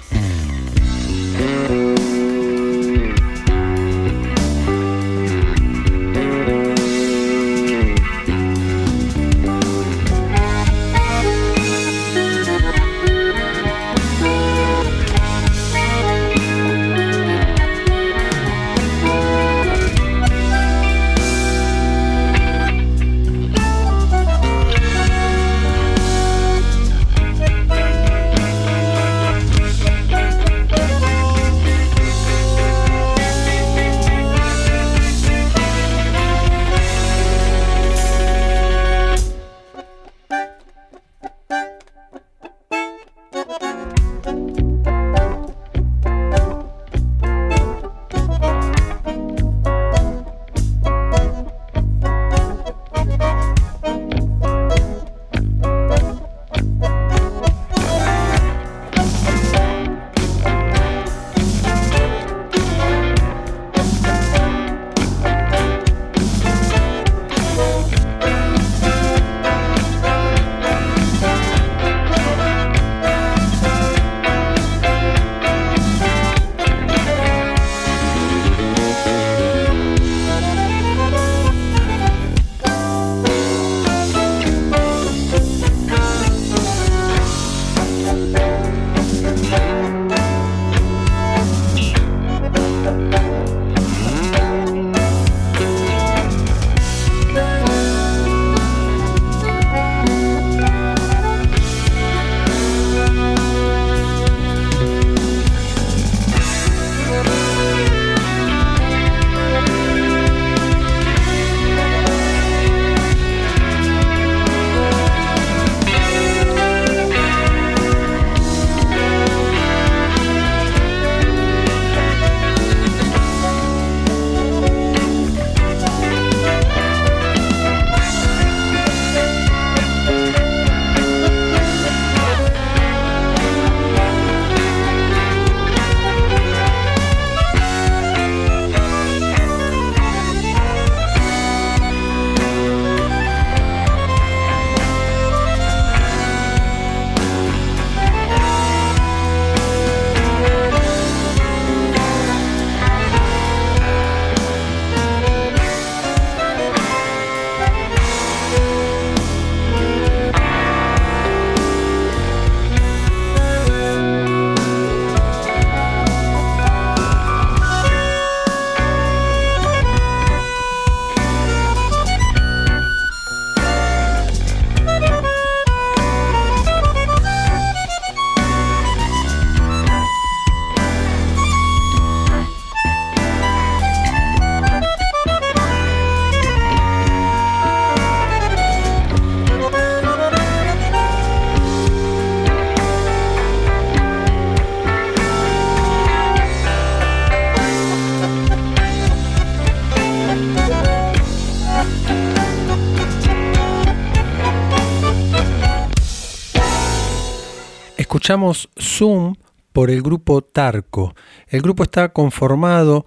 Escuchamos 208.26 208.70
Zoom 208.82 209.36
por 209.72 209.92
el 209.92 210.02
grupo 210.02 210.42
Tarco. 210.42 211.14
El 211.48 211.62
grupo 211.62 211.84
está 211.84 212.10
conformado 212.10 213.06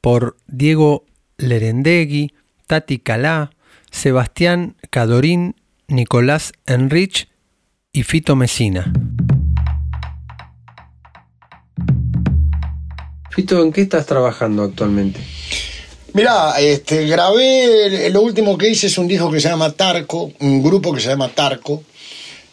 por 0.00 0.36
Diego 0.46 1.06
Lerendegui, 1.38 2.34
Tati 2.68 3.00
Calá, 3.00 3.50
Sebastián 3.90 4.76
Cadorín, 4.90 5.56
Nicolás 5.88 6.52
Enrich 6.66 7.28
y 7.92 8.04
Fito 8.04 8.36
Mesina. 8.36 8.92
Fito, 13.32 13.64
¿en 13.64 13.72
qué 13.72 13.80
estás 13.80 14.06
trabajando 14.06 14.62
actualmente? 14.62 15.18
Mirá, 16.14 16.60
este, 16.60 17.08
grabé, 17.08 18.08
lo 18.10 18.22
último 18.22 18.56
que 18.56 18.68
hice 18.68 18.86
es 18.86 18.96
un 18.98 19.08
disco 19.08 19.32
que 19.32 19.40
se 19.40 19.48
llama 19.48 19.72
Tarco, 19.72 20.30
un 20.38 20.62
grupo 20.62 20.92
que 20.92 21.00
se 21.00 21.08
llama 21.08 21.28
Tarco, 21.28 21.82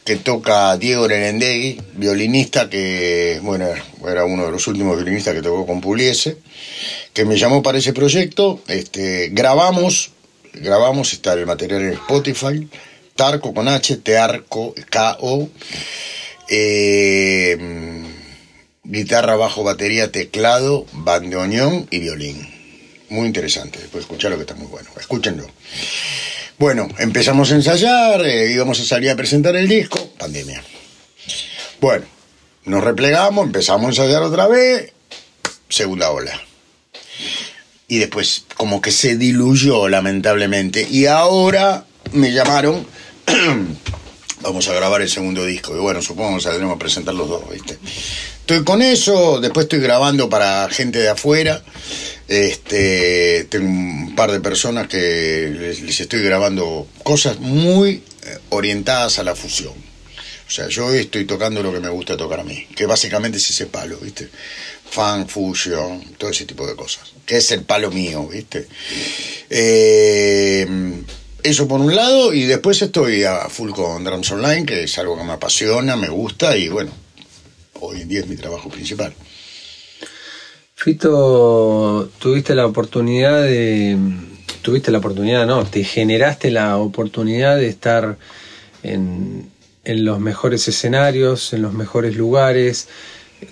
que 0.07 0.15
toca 0.15 0.77
Diego 0.77 1.05
Lerendegui, 1.05 1.81
violinista 1.95 2.69
que, 2.69 3.41
bueno, 3.43 3.67
era 4.07 4.23
uno 4.23 4.45
de 4.45 4.53
los 4.53 4.65
últimos 4.67 4.95
violinistas 4.95 5.33
que 5.33 5.41
tocó 5.41 5.65
con 5.65 5.81
Puliese, 5.81 6.37
que 7.11 7.25
me 7.25 7.35
llamó 7.35 7.61
para 7.61 7.77
ese 7.77 7.91
proyecto, 7.91 8.61
este, 8.69 9.27
grabamos, 9.33 10.11
grabamos, 10.53 11.11
está 11.11 11.33
el 11.33 11.45
material 11.45 11.81
en 11.81 11.93
Spotify, 11.95 12.69
Tarco 13.17 13.53
con 13.53 13.67
H, 13.67 13.97
Tearco, 13.97 14.73
K-O, 14.89 15.49
eh, 16.47 17.57
guitarra, 18.85 19.35
bajo, 19.35 19.65
batería, 19.65 20.09
teclado, 20.09 20.85
bandoneón 20.93 21.85
y 21.91 21.99
violín. 21.99 22.47
Muy 23.09 23.27
interesante, 23.27 23.79
después 23.79 24.05
escuchar 24.05 24.31
lo 24.31 24.37
que 24.37 24.43
está 24.43 24.55
muy 24.55 24.67
bueno. 24.67 24.89
Escúchenlo. 24.97 25.45
Bueno, 26.59 26.87
empezamos 26.97 27.51
a 27.51 27.55
ensayar, 27.55 28.25
eh, 28.25 28.51
íbamos 28.51 28.79
a 28.79 28.85
salir 28.85 29.11
a 29.11 29.15
presentar 29.15 29.55
el 29.55 29.67
disco, 29.67 30.09
pandemia. 30.17 30.63
Bueno, 31.79 32.05
nos 32.65 32.83
replegamos, 32.83 33.45
empezamos 33.45 33.85
a 33.85 33.89
ensayar 33.89 34.23
otra 34.23 34.47
vez, 34.47 34.91
segunda 35.69 36.09
ola. 36.09 36.41
Y 37.87 37.99
después 37.99 38.45
como 38.55 38.81
que 38.81 38.89
se 38.89 39.17
diluyó 39.17 39.87
lamentablemente. 39.87 40.87
Y 40.89 41.05
ahora 41.05 41.85
me 42.13 42.31
llamaron, 42.31 42.87
vamos 44.41 44.67
a 44.67 44.73
grabar 44.73 45.03
el 45.03 45.09
segundo 45.09 45.45
disco. 45.45 45.75
Y 45.75 45.79
bueno, 45.79 46.01
supongo 46.01 46.37
que 46.37 46.43
saldremos 46.43 46.75
a 46.75 46.79
presentar 46.79 47.13
los 47.13 47.29
dos, 47.29 47.47
¿viste? 47.51 47.77
Estoy 48.39 48.63
con 48.63 48.81
eso, 48.81 49.39
después 49.39 49.65
estoy 49.65 49.79
grabando 49.79 50.27
para 50.27 50.67
gente 50.69 50.97
de 50.97 51.09
afuera. 51.09 51.61
Este, 52.27 53.45
tengo 53.49 53.67
un 53.67 54.15
par 54.15 54.31
de 54.31 54.41
personas 54.41 54.87
que 54.87 55.49
les, 55.57 55.99
estoy 55.99 56.21
grabando 56.21 56.87
cosas 57.03 57.39
muy 57.39 58.03
eh, 58.25 58.37
orientadas 58.49 59.19
a 59.19 59.23
la 59.23 59.35
fusión. 59.35 59.73
O 59.73 60.49
sea, 60.49 60.67
yo 60.67 60.93
estoy 60.93 61.25
tocando 61.25 61.61
lo 61.61 61.73
que 61.73 61.79
me 61.79 61.89
gusta 61.89 62.15
tocar 62.15 62.39
a 62.39 62.43
mí, 62.43 62.67
que 62.75 62.85
básicamente 62.85 63.37
es 63.37 63.49
ese 63.49 63.65
palo, 63.65 63.97
¿viste? 63.97 64.29
Fan, 64.89 65.27
fusion, 65.27 66.01
todo 66.17 66.29
ese 66.29 66.45
tipo 66.45 66.65
de 66.65 66.75
cosas. 66.75 67.11
Que 67.25 67.37
es 67.37 67.51
el 67.51 67.63
palo 67.63 67.91
mío, 67.91 68.27
¿viste? 68.27 68.67
Eh, 69.49 70.65
eso 71.43 71.67
por 71.67 71.79
un 71.79 71.95
lado, 71.95 72.33
y 72.33 72.43
después 72.43 72.81
estoy 72.81 73.23
a 73.23 73.49
full 73.49 73.71
con 73.71 74.03
Drums 74.03 74.31
Online, 74.31 74.65
que 74.65 74.83
es 74.83 74.97
algo 74.97 75.17
que 75.17 75.23
me 75.23 75.33
apasiona, 75.33 75.95
me 75.95 76.09
gusta, 76.09 76.57
y 76.57 76.69
bueno, 76.69 76.91
hoy 77.79 78.01
en 78.01 78.09
día 78.09 78.21
es 78.21 78.27
mi 78.27 78.35
trabajo 78.35 78.69
principal. 78.69 79.13
Fito, 80.79 82.07
tuviste 82.19 82.53
la 82.53 82.67
oportunidad 82.67 83.41
de. 83.41 83.97
Tuviste 84.61 84.91
la 84.91 84.99
oportunidad, 84.99 85.47
no, 85.47 85.65
te 85.65 85.83
generaste 85.83 86.51
la 86.51 86.77
oportunidad 86.77 87.57
de 87.57 87.67
estar 87.67 88.19
en, 88.83 89.49
en 89.83 90.05
los 90.05 90.19
mejores 90.19 90.67
escenarios, 90.67 91.51
en 91.53 91.63
los 91.63 91.73
mejores 91.73 92.15
lugares, 92.15 92.89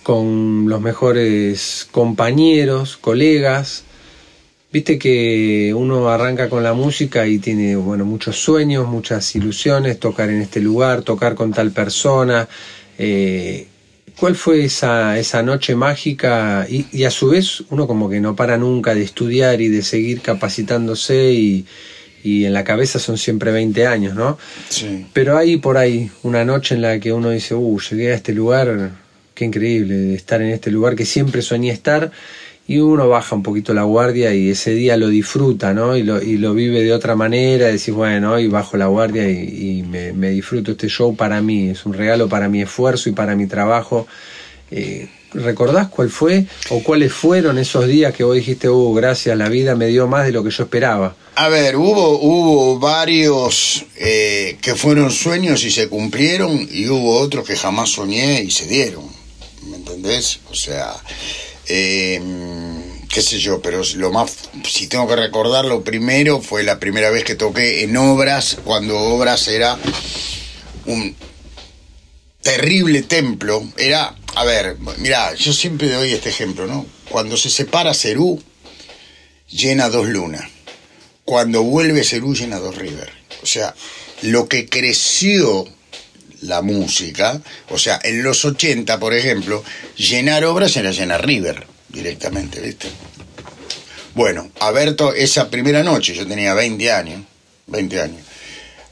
con 0.03 0.69
los 0.69 0.81
mejores 0.81 1.87
compañeros, 1.89 2.95
colegas. 2.95 3.85
Viste 4.71 4.99
que 4.99 5.73
uno 5.75 6.09
arranca 6.09 6.47
con 6.47 6.61
la 6.61 6.73
música 6.73 7.25
y 7.25 7.39
tiene 7.39 7.75
bueno, 7.75 8.05
muchos 8.05 8.35
sueños, 8.35 8.87
muchas 8.87 9.35
ilusiones, 9.35 9.99
tocar 9.99 10.29
en 10.29 10.41
este 10.41 10.59
lugar, 10.59 11.01
tocar 11.01 11.33
con 11.33 11.51
tal 11.51 11.71
persona. 11.71 12.47
Eh, 12.99 13.67
¿Cuál 14.17 14.35
fue 14.35 14.63
esa, 14.63 15.19
esa 15.19 15.43
noche 15.43 15.75
mágica? 15.75 16.65
Y, 16.69 17.03
a 17.03 17.11
su 17.11 17.29
vez 17.29 17.63
uno 17.69 17.85
como 17.85 18.09
que 18.09 18.21
no 18.21 18.35
para 18.35 18.57
nunca 18.57 18.95
de 18.95 19.03
estudiar 19.03 19.61
y 19.61 19.67
de 19.67 19.81
seguir 19.81 20.21
capacitándose 20.21 21.33
y, 21.33 21.65
en 22.23 22.53
la 22.53 22.63
cabeza 22.63 22.97
son 22.97 23.19
siempre 23.19 23.51
20 23.51 23.85
años, 23.85 24.15
¿no? 24.15 24.39
Sí. 24.69 25.05
Pero 25.13 25.37
hay 25.37 25.57
por 25.57 25.77
ahí 25.77 26.09
una 26.23 26.43
noche 26.43 26.73
en 26.73 26.81
la 26.81 26.99
que 26.99 27.13
uno 27.13 27.29
dice, 27.29 27.53
uh, 27.53 27.79
llegué 27.79 28.13
a 28.13 28.15
este 28.15 28.33
lugar, 28.33 28.93
qué 29.35 29.45
increíble 29.45 30.15
estar 30.15 30.41
en 30.41 30.49
este 30.49 30.71
lugar 30.71 30.95
que 30.95 31.05
siempre 31.05 31.43
soñé 31.43 31.69
estar 31.69 32.11
y 32.67 32.79
uno 32.79 33.07
baja 33.07 33.35
un 33.35 33.43
poquito 33.43 33.73
la 33.73 33.83
guardia 33.83 34.33
y 34.33 34.49
ese 34.49 34.71
día 34.71 34.97
lo 34.97 35.09
disfruta, 35.09 35.73
¿no? 35.73 35.95
Y 35.95 36.03
lo, 36.03 36.21
y 36.21 36.37
lo 36.37 36.53
vive 36.55 36.81
de 36.81 36.93
otra 36.93 37.15
manera, 37.15 37.67
decís, 37.67 37.93
bueno, 37.93 38.33
hoy 38.33 38.47
bajo 38.47 38.75
la 38.75 38.87
guardia 38.87 39.29
y, 39.29 39.83
me, 39.83 40.13
me, 40.13 40.29
disfruto 40.31 40.71
este 40.71 40.87
show 40.87 41.15
para 41.15 41.41
mí, 41.41 41.69
es 41.69 41.85
un 41.85 41.93
regalo 41.93 42.27
para 42.27 42.49
mi 42.49 42.61
esfuerzo 42.63 43.09
y 43.09 43.11
para 43.11 43.35
mi 43.35 43.45
trabajo. 43.45 44.07
Eh, 44.71 45.07
¿Recordás 45.33 45.89
cuál 45.89 46.09
fue 46.09 46.45
o 46.69 46.81
cuáles 46.81 47.13
fueron 47.13 47.57
esos 47.59 47.87
días 47.87 48.13
que 48.13 48.23
vos 48.23 48.35
dijiste, 48.35 48.69
uh, 48.69 48.93
gracias, 48.93 49.37
la 49.37 49.49
vida 49.49 49.75
me 49.75 49.87
dio 49.87 50.07
más 50.07 50.25
de 50.25 50.31
lo 50.31 50.43
que 50.43 50.49
yo 50.49 50.63
esperaba? 50.63 51.15
A 51.35 51.49
ver, 51.49 51.75
hubo, 51.75 52.19
hubo 52.19 52.79
varios 52.79 53.85
eh, 53.97 54.57
que 54.61 54.73
fueron 54.73 55.11
sueños 55.11 55.63
y 55.65 55.71
se 55.71 55.87
cumplieron 55.87 56.67
y 56.71 56.87
hubo 56.87 57.19
otros 57.19 57.45
que 57.45 57.57
jamás 57.57 57.89
soñé 57.89 58.41
y 58.41 58.49
se 58.49 58.65
dieron, 58.65 59.03
¿me 59.69 59.75
entendés? 59.75 60.39
O 60.49 60.55
sea... 60.55 60.95
Eh, 61.67 62.21
qué 63.09 63.21
sé 63.21 63.39
yo, 63.39 63.61
pero 63.61 63.81
lo 63.95 64.11
más, 64.11 64.49
si 64.67 64.87
tengo 64.87 65.07
que 65.07 65.15
recordar, 65.15 65.65
lo 65.65 65.83
primero 65.83 66.41
fue 66.41 66.63
la 66.63 66.79
primera 66.79 67.09
vez 67.09 67.23
que 67.23 67.35
toqué 67.35 67.83
en 67.83 67.95
Obras, 67.95 68.57
cuando 68.63 68.99
Obras 68.99 69.47
era 69.47 69.77
un 70.85 71.15
terrible 72.41 73.03
templo. 73.03 73.63
Era, 73.77 74.15
a 74.35 74.43
ver, 74.43 74.77
mira, 74.97 75.33
yo 75.33 75.53
siempre 75.53 75.89
doy 75.89 76.13
este 76.13 76.29
ejemplo, 76.29 76.67
¿no? 76.67 76.85
Cuando 77.09 77.37
se 77.37 77.49
separa 77.49 77.93
Cerú, 77.93 78.41
llena 79.49 79.89
dos 79.89 80.07
lunas. 80.07 80.49
Cuando 81.23 81.63
vuelve 81.63 82.03
Cerú, 82.03 82.35
llena 82.35 82.59
dos 82.59 82.75
River. 82.75 83.11
O 83.41 83.45
sea, 83.45 83.73
lo 84.21 84.47
que 84.47 84.67
creció 84.67 85.65
la 86.41 86.61
música. 86.61 87.41
O 87.69 87.77
sea, 87.77 87.99
en 88.03 88.23
los 88.23 88.45
80, 88.45 88.99
por 88.99 89.13
ejemplo, 89.13 89.63
llenar 89.95 90.45
obras 90.45 90.75
era 90.77 90.91
llenar 90.91 91.25
River 91.25 91.65
directamente, 91.89 92.61
¿viste? 92.61 92.87
Bueno, 94.13 94.49
a 94.59 94.71
ver 94.71 94.95
esa 95.17 95.49
primera 95.49 95.83
noche, 95.83 96.13
yo 96.13 96.25
tenía 96.25 96.53
20 96.53 96.91
años, 96.91 97.21
20 97.67 98.01
años. 98.01 98.21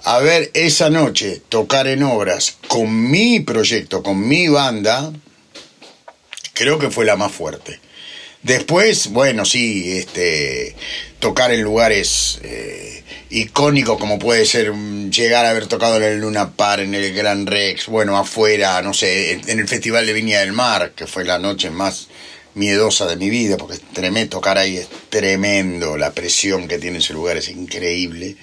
A 0.03 0.19
ver 0.19 0.51
esa 0.53 0.89
noche 0.89 1.41
tocar 1.47 1.87
en 1.87 2.03
obras 2.03 2.57
con 2.67 3.09
mi 3.09 3.39
proyecto, 3.39 4.03
con 4.03 4.27
mi 4.27 4.49
banda, 4.49 5.13
creo 6.53 6.77
que 6.77 6.89
fue 6.89 7.05
la 7.05 7.15
más 7.15 7.31
fuerte. 7.31 7.79
Después, 8.43 9.07
bueno, 9.07 9.45
sí, 9.45 9.97
este, 9.97 10.75
tocar 11.19 11.51
en 11.51 11.61
lugares 11.61 12.39
eh, 12.43 13.03
icónicos 13.29 13.97
como 13.97 14.19
puede 14.19 14.45
ser 14.45 14.73
mm, 14.73 15.11
llegar 15.11 15.45
a 15.45 15.51
haber 15.51 15.67
tocado 15.67 15.97
en 15.97 16.03
el 16.03 16.19
Luna 16.19 16.51
Par, 16.51 16.81
en 16.81 16.93
el 16.93 17.13
Gran 17.13 17.47
Rex, 17.47 17.87
bueno, 17.87 18.17
afuera, 18.17 18.81
no 18.81 18.93
sé, 18.93 19.31
en 19.31 19.59
el 19.59 19.67
Festival 19.67 20.05
de 20.05 20.13
Viña 20.13 20.41
del 20.41 20.51
Mar, 20.51 20.91
que 20.95 21.07
fue 21.07 21.23
la 21.23 21.39
noche 21.39 21.69
más 21.69 22.09
miedosa 22.55 23.07
de 23.07 23.15
mi 23.15 23.29
vida, 23.29 23.57
porque 23.57 23.79
tremendo, 23.93 24.37
tocar 24.37 24.57
ahí 24.57 24.77
es 24.77 24.87
tremendo, 25.09 25.97
la 25.97 26.11
presión 26.11 26.67
que 26.67 26.77
tiene 26.77 26.99
ese 26.99 27.13
lugar 27.13 27.37
es 27.37 27.49
increíble. 27.49 28.35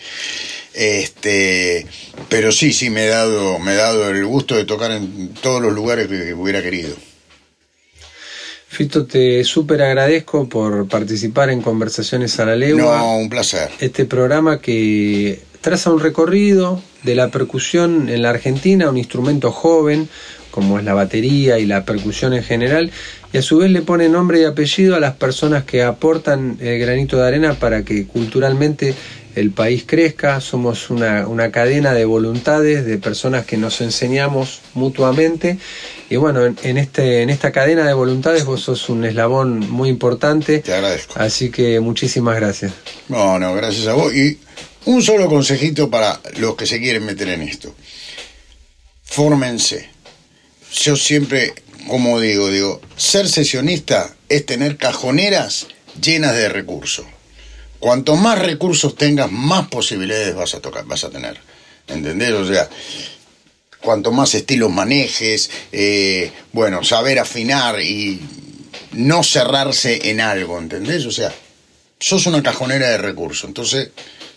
Este, 0.72 1.86
pero 2.28 2.52
sí, 2.52 2.72
sí, 2.72 2.90
me 2.90 3.04
he 3.04 3.08
dado, 3.08 3.58
me 3.58 3.72
he 3.72 3.76
dado 3.76 4.08
el 4.10 4.24
gusto 4.24 4.56
de 4.56 4.64
tocar 4.64 4.92
en 4.92 5.34
todos 5.34 5.60
los 5.60 5.72
lugares 5.72 6.08
que 6.08 6.32
hubiera 6.34 6.62
querido. 6.62 6.96
Fito, 8.72 9.04
te 9.04 9.42
súper 9.42 9.82
agradezco 9.82 10.48
por 10.48 10.86
participar 10.86 11.50
en 11.50 11.60
Conversaciones 11.60 12.38
a 12.38 12.44
la 12.44 12.54
Legua. 12.54 12.98
No, 12.98 13.16
un 13.16 13.28
placer. 13.28 13.68
Este 13.80 14.04
programa 14.04 14.60
que 14.60 15.40
traza 15.60 15.90
un 15.90 15.98
recorrido 15.98 16.80
de 17.02 17.16
la 17.16 17.30
percusión 17.32 18.08
en 18.08 18.22
la 18.22 18.30
Argentina, 18.30 18.88
un 18.88 18.96
instrumento 18.96 19.50
joven, 19.50 20.08
como 20.52 20.78
es 20.78 20.84
la 20.84 20.94
batería 20.94 21.58
y 21.58 21.66
la 21.66 21.84
percusión 21.84 22.32
en 22.32 22.44
general, 22.44 22.92
y 23.32 23.38
a 23.38 23.42
su 23.42 23.58
vez 23.58 23.72
le 23.72 23.82
pone 23.82 24.08
nombre 24.08 24.40
y 24.40 24.44
apellido 24.44 24.94
a 24.94 25.00
las 25.00 25.16
personas 25.16 25.64
que 25.64 25.82
aportan 25.82 26.56
el 26.60 26.78
granito 26.78 27.16
de 27.16 27.26
arena 27.26 27.54
para 27.54 27.84
que 27.84 28.06
culturalmente 28.06 28.94
el 29.34 29.50
país 29.50 29.84
crezca, 29.86 30.40
somos 30.40 30.90
una, 30.90 31.26
una, 31.26 31.50
cadena 31.50 31.92
de 31.92 32.04
voluntades, 32.04 32.84
de 32.84 32.98
personas 32.98 33.46
que 33.46 33.56
nos 33.56 33.80
enseñamos 33.80 34.60
mutuamente. 34.74 35.58
Y 36.08 36.16
bueno, 36.16 36.44
en, 36.44 36.78
este, 36.78 37.22
en 37.22 37.30
esta 37.30 37.52
cadena 37.52 37.86
de 37.86 37.92
voluntades 37.92 38.44
vos 38.44 38.62
sos 38.62 38.88
un 38.88 39.04
eslabón 39.04 39.60
muy 39.70 39.88
importante. 39.88 40.58
Te 40.60 40.74
agradezco. 40.74 41.14
Así 41.18 41.50
que 41.50 41.80
muchísimas 41.80 42.36
gracias. 42.36 42.72
No, 43.08 43.38
no, 43.38 43.54
gracias 43.54 43.86
a 43.86 43.94
vos. 43.94 44.14
Y 44.14 44.38
un 44.86 45.02
solo 45.02 45.28
consejito 45.28 45.90
para 45.90 46.20
los 46.38 46.56
que 46.56 46.66
se 46.66 46.80
quieren 46.80 47.04
meter 47.04 47.28
en 47.28 47.42
esto. 47.42 47.74
Fórmense 49.02 50.00
yo 50.72 50.96
siempre, 50.96 51.54
como 51.88 52.20
digo, 52.20 52.48
digo, 52.50 52.80
ser 52.96 53.28
sesionista 53.28 54.14
es 54.28 54.46
tener 54.46 54.76
cajoneras 54.76 55.66
llenas 56.00 56.34
de 56.34 56.48
recursos. 56.48 57.06
Cuanto 57.80 58.14
más 58.14 58.38
recursos 58.38 58.94
tengas, 58.94 59.32
más 59.32 59.68
posibilidades 59.68 60.34
vas 60.34 60.54
a 60.54 60.60
tocar, 60.60 60.84
vas 60.84 61.02
a 61.02 61.10
tener. 61.10 61.40
¿Entendés? 61.88 62.32
O 62.32 62.46
sea, 62.46 62.68
cuanto 63.80 64.12
más 64.12 64.34
estilos 64.34 64.70
manejes, 64.70 65.50
eh, 65.72 66.30
bueno, 66.52 66.84
saber 66.84 67.18
afinar 67.18 67.80
y 67.80 68.20
no 68.92 69.22
cerrarse 69.22 70.10
en 70.10 70.20
algo, 70.20 70.58
¿entendés? 70.58 71.06
O 71.06 71.10
sea, 71.10 71.32
sos 71.98 72.26
una 72.26 72.42
cajonera 72.42 72.90
de 72.90 72.98
recursos. 72.98 73.48
Entonces, 73.48 73.90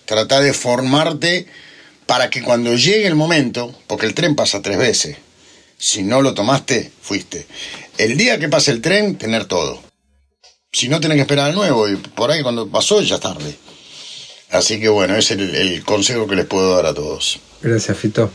trata 0.06 0.40
de 0.40 0.54
formarte 0.54 1.46
para 2.06 2.30
que 2.30 2.42
cuando 2.42 2.76
llegue 2.76 3.08
el 3.08 3.16
momento, 3.16 3.78
porque 3.88 4.06
el 4.06 4.14
tren 4.14 4.36
pasa 4.36 4.62
tres 4.62 4.78
veces, 4.78 5.18
si 5.78 6.04
no 6.04 6.22
lo 6.22 6.34
tomaste, 6.34 6.92
fuiste. 7.02 7.46
El 7.98 8.18
día 8.18 8.40
que 8.40 8.50
pase 8.50 8.72
el 8.72 8.82
tren, 8.82 9.18
tener 9.18 9.46
todo. 9.46 9.82
Si 10.74 10.90
no, 10.90 11.00
tenés 11.00 11.18
que 11.18 11.22
esperar 11.22 11.52
al 11.52 11.56
nuevo 11.56 11.88
y 11.88 11.96
por 11.98 12.32
ahí 12.32 12.42
cuando 12.42 12.68
pasó 12.68 13.00
ya 13.02 13.16
es 13.16 13.22
tarde. 13.22 13.56
Así 14.50 14.80
que 14.80 14.90
bueno, 14.90 15.16
ese 15.16 15.36
es 15.36 15.40
el, 15.40 15.56
el 15.56 15.84
consejo 15.86 16.26
que 16.26 16.36
les 16.36 16.46
puedo 16.46 16.76
dar 16.76 16.88
a 16.88 16.96
todos. 16.96 17.40
Gracias, 17.62 17.96
Fito. 17.96 18.32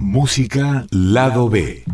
Música 0.00 0.84
Lado 0.90 1.48
B. 1.48 1.84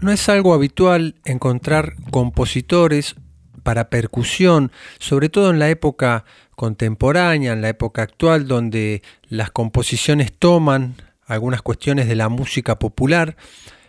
No 0.00 0.10
es 0.10 0.28
algo 0.28 0.52
habitual 0.52 1.14
encontrar 1.24 1.94
compositores 2.10 3.14
para 3.62 3.90
percusión, 3.90 4.72
sobre 4.98 5.28
todo 5.28 5.50
en 5.50 5.60
la 5.60 5.70
época 5.70 6.24
contemporánea, 6.56 7.52
en 7.52 7.62
la 7.62 7.68
época 7.68 8.02
actual, 8.02 8.48
donde 8.48 9.02
las 9.28 9.52
composiciones 9.52 10.32
toman 10.36 10.96
algunas 11.26 11.62
cuestiones 11.62 12.08
de 12.08 12.16
la 12.16 12.28
música 12.28 12.78
popular, 12.78 13.36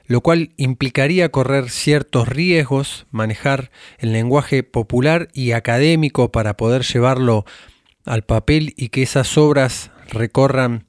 lo 0.08 0.22
cual 0.22 0.54
implicaría 0.58 1.30
correr 1.30 1.70
ciertos 1.70 2.28
riesgos, 2.28 3.08
manejar 3.12 3.72
el 3.98 4.14
lenguaje 4.14 4.64
popular 4.64 5.30
y 5.34 5.52
académico 5.52 6.32
para 6.32 6.58
poder 6.58 6.84
llevarlo 6.84 7.46
al 8.06 8.24
papel 8.24 8.74
y 8.78 8.90
que 8.90 9.02
esas 9.02 9.38
obras 9.38 9.92
recorran 10.10 10.86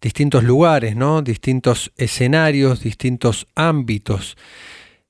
distintos 0.00 0.44
lugares, 0.44 0.96
¿no? 0.96 1.22
distintos 1.22 1.92
escenarios, 1.96 2.82
distintos 2.82 3.46
ámbitos. 3.54 4.36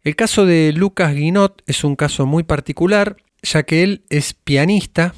El 0.04 0.16
caso 0.16 0.46
de 0.46 0.72
Lucas 0.72 1.14
Guinot 1.14 1.62
es 1.66 1.82
un 1.82 1.96
caso 1.96 2.26
muy 2.26 2.42
particular, 2.42 3.16
ya 3.42 3.64
que 3.64 3.82
él 3.82 4.04
es 4.10 4.34
pianista, 4.34 5.14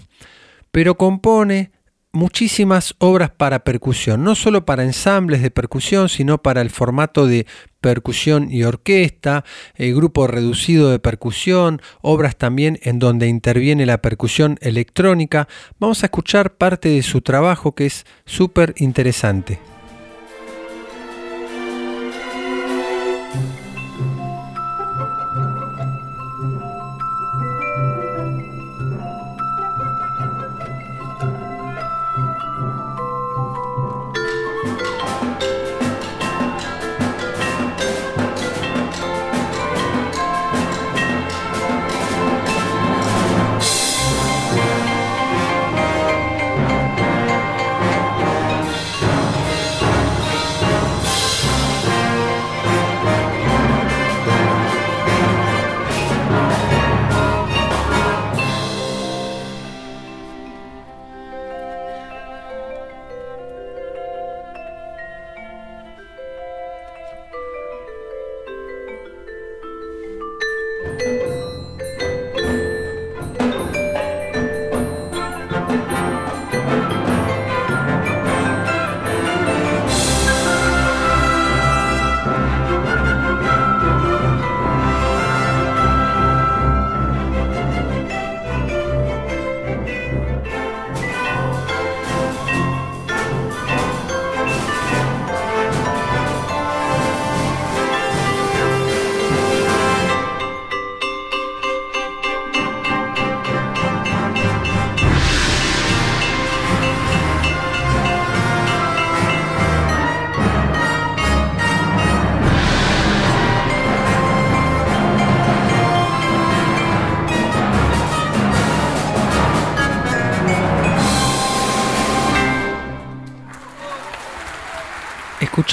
pero 0.70 0.96
compone 0.96 1.72
muchísimas 2.12 2.94
obras 2.98 3.30
para 3.30 3.64
percusión, 3.64 4.22
no 4.22 4.34
solo 4.34 4.64
para 4.64 4.84
ensambles 4.84 5.42
de 5.42 5.50
percusión, 5.50 6.08
sino 6.08 6.38
para 6.38 6.60
el 6.60 6.70
formato 6.70 7.26
de 7.26 7.46
percusión 7.84 8.50
y 8.50 8.64
orquesta, 8.64 9.44
el 9.74 9.94
grupo 9.94 10.26
reducido 10.26 10.90
de 10.90 10.98
percusión, 10.98 11.82
obras 12.00 12.34
también 12.36 12.78
en 12.82 12.98
donde 12.98 13.28
interviene 13.28 13.84
la 13.84 14.00
percusión 14.00 14.56
electrónica. 14.62 15.48
Vamos 15.78 16.02
a 16.02 16.06
escuchar 16.06 16.54
parte 16.54 16.88
de 16.88 17.02
su 17.02 17.20
trabajo 17.20 17.74
que 17.74 17.84
es 17.84 18.06
súper 18.24 18.72
interesante. 18.78 19.73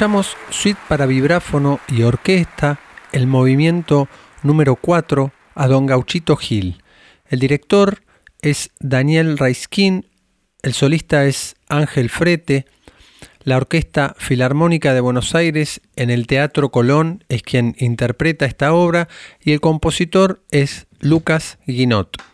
Escuchamos 0.01 0.35
Suite 0.49 0.79
para 0.87 1.05
vibráfono 1.05 1.79
y 1.87 2.01
orquesta, 2.01 2.79
el 3.11 3.27
movimiento 3.27 4.07
número 4.41 4.75
4 4.75 5.31
a 5.53 5.67
Don 5.67 5.85
Gauchito 5.85 6.35
Gil. 6.37 6.81
El 7.29 7.37
director 7.37 8.01
es 8.41 8.71
Daniel 8.79 9.37
Raiskin, 9.37 10.07
el 10.63 10.73
solista 10.73 11.25
es 11.25 11.55
Ángel 11.69 12.09
Frete, 12.09 12.65
la 13.43 13.57
Orquesta 13.57 14.15
Filarmónica 14.17 14.95
de 14.95 15.01
Buenos 15.01 15.35
Aires 15.35 15.81
en 15.95 16.09
el 16.09 16.25
Teatro 16.25 16.71
Colón 16.71 17.23
es 17.29 17.43
quien 17.43 17.75
interpreta 17.77 18.47
esta 18.47 18.73
obra 18.73 19.07
y 19.39 19.51
el 19.51 19.61
compositor 19.61 20.41
es 20.49 20.87
Lucas 20.99 21.59
Guinot. 21.67 22.30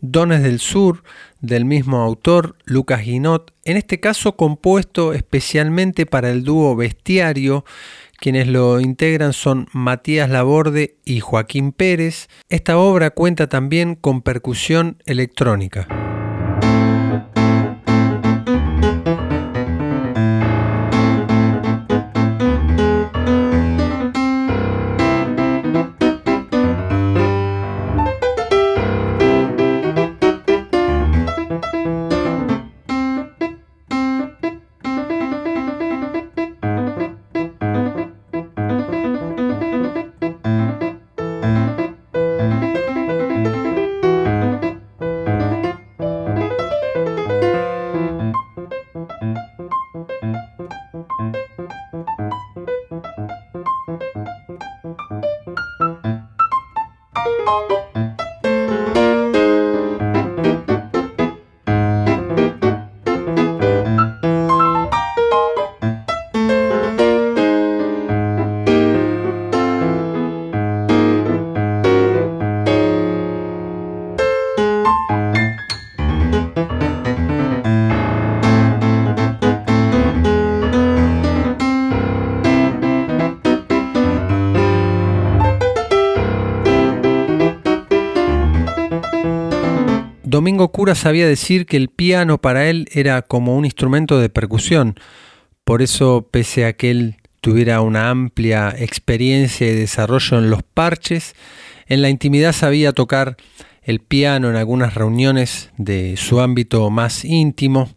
Dones 0.00 0.42
del 0.42 0.60
Sur 0.60 1.02
del 1.40 1.64
mismo 1.64 1.98
autor, 2.02 2.56
Lucas 2.64 3.04
Guinot, 3.04 3.52
en 3.64 3.76
este 3.76 4.00
caso 4.00 4.36
compuesto 4.36 5.12
especialmente 5.12 6.06
para 6.06 6.30
el 6.30 6.44
dúo 6.44 6.74
Bestiario, 6.76 7.64
quienes 8.18 8.48
lo 8.48 8.80
integran 8.80 9.32
son 9.32 9.68
Matías 9.72 10.30
Laborde 10.30 10.96
y 11.04 11.20
Joaquín 11.20 11.72
Pérez. 11.72 12.28
Esta 12.48 12.78
obra 12.78 13.10
cuenta 13.10 13.48
también 13.48 13.94
con 13.94 14.22
percusión 14.22 15.02
electrónica. 15.06 15.99
Sabía 90.94 91.28
decir 91.28 91.66
que 91.66 91.76
el 91.76 91.88
piano 91.88 92.40
para 92.40 92.68
él 92.68 92.88
era 92.92 93.22
como 93.22 93.56
un 93.56 93.64
instrumento 93.64 94.18
de 94.18 94.28
percusión. 94.28 94.98
Por 95.64 95.82
eso, 95.82 96.28
pese 96.30 96.64
a 96.64 96.72
que 96.72 96.90
él 96.90 97.16
tuviera 97.40 97.80
una 97.80 98.10
amplia 98.10 98.74
experiencia 98.76 99.68
y 99.68 99.74
desarrollo 99.74 100.38
en 100.38 100.50
los 100.50 100.62
parches, 100.62 101.34
en 101.86 102.02
la 102.02 102.08
intimidad 102.08 102.52
sabía 102.52 102.92
tocar 102.92 103.36
el 103.82 104.00
piano 104.00 104.50
en 104.50 104.56
algunas 104.56 104.94
reuniones 104.94 105.70
de 105.76 106.16
su 106.16 106.40
ámbito 106.40 106.88
más 106.90 107.24
íntimo. 107.24 107.90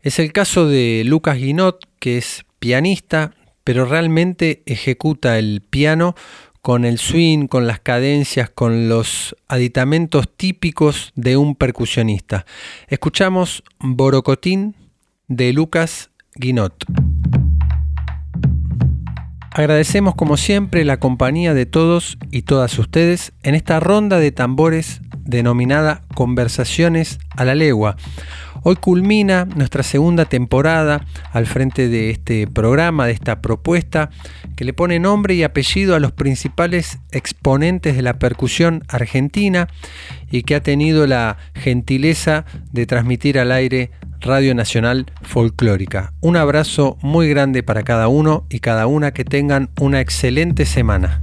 Es 0.00 0.18
el 0.18 0.32
caso 0.32 0.68
de 0.68 1.02
Lucas 1.04 1.38
Guinot, 1.38 1.88
que 1.98 2.18
es 2.18 2.44
pianista, 2.58 3.32
pero 3.64 3.84
realmente 3.86 4.62
ejecuta 4.66 5.38
el 5.38 5.62
piano 5.62 6.14
con 6.66 6.84
el 6.84 6.98
swing, 6.98 7.46
con 7.46 7.68
las 7.68 7.78
cadencias, 7.78 8.50
con 8.50 8.88
los 8.88 9.36
aditamentos 9.46 10.28
típicos 10.36 11.12
de 11.14 11.36
un 11.36 11.54
percusionista. 11.54 12.44
Escuchamos 12.88 13.62
Borocotín 13.78 14.74
de 15.28 15.52
Lucas 15.52 16.10
Guinot. 16.34 16.74
Agradecemos 19.52 20.16
como 20.16 20.36
siempre 20.36 20.84
la 20.84 20.98
compañía 20.98 21.54
de 21.54 21.66
todos 21.66 22.18
y 22.32 22.42
todas 22.42 22.76
ustedes 22.80 23.32
en 23.44 23.54
esta 23.54 23.78
ronda 23.78 24.18
de 24.18 24.32
tambores 24.32 25.02
denominada 25.20 26.02
Conversaciones 26.16 27.20
a 27.30 27.44
la 27.44 27.54
Legua. 27.54 27.94
Hoy 28.68 28.74
culmina 28.74 29.44
nuestra 29.44 29.84
segunda 29.84 30.24
temporada 30.24 31.06
al 31.30 31.46
frente 31.46 31.88
de 31.88 32.10
este 32.10 32.48
programa, 32.48 33.06
de 33.06 33.12
esta 33.12 33.40
propuesta, 33.40 34.10
que 34.56 34.64
le 34.64 34.72
pone 34.72 34.98
nombre 34.98 35.34
y 35.34 35.44
apellido 35.44 35.94
a 35.94 36.00
los 36.00 36.10
principales 36.10 36.98
exponentes 37.12 37.94
de 37.94 38.02
la 38.02 38.18
percusión 38.18 38.82
argentina 38.88 39.68
y 40.32 40.42
que 40.42 40.56
ha 40.56 40.64
tenido 40.64 41.06
la 41.06 41.36
gentileza 41.54 42.44
de 42.72 42.86
transmitir 42.86 43.38
al 43.38 43.52
aire 43.52 43.92
Radio 44.20 44.52
Nacional 44.52 45.06
Folclórica. 45.22 46.12
Un 46.20 46.36
abrazo 46.36 46.98
muy 47.02 47.28
grande 47.28 47.62
para 47.62 47.84
cada 47.84 48.08
uno 48.08 48.46
y 48.50 48.58
cada 48.58 48.88
una 48.88 49.12
que 49.12 49.24
tengan 49.24 49.70
una 49.78 50.00
excelente 50.00 50.66
semana. 50.66 51.20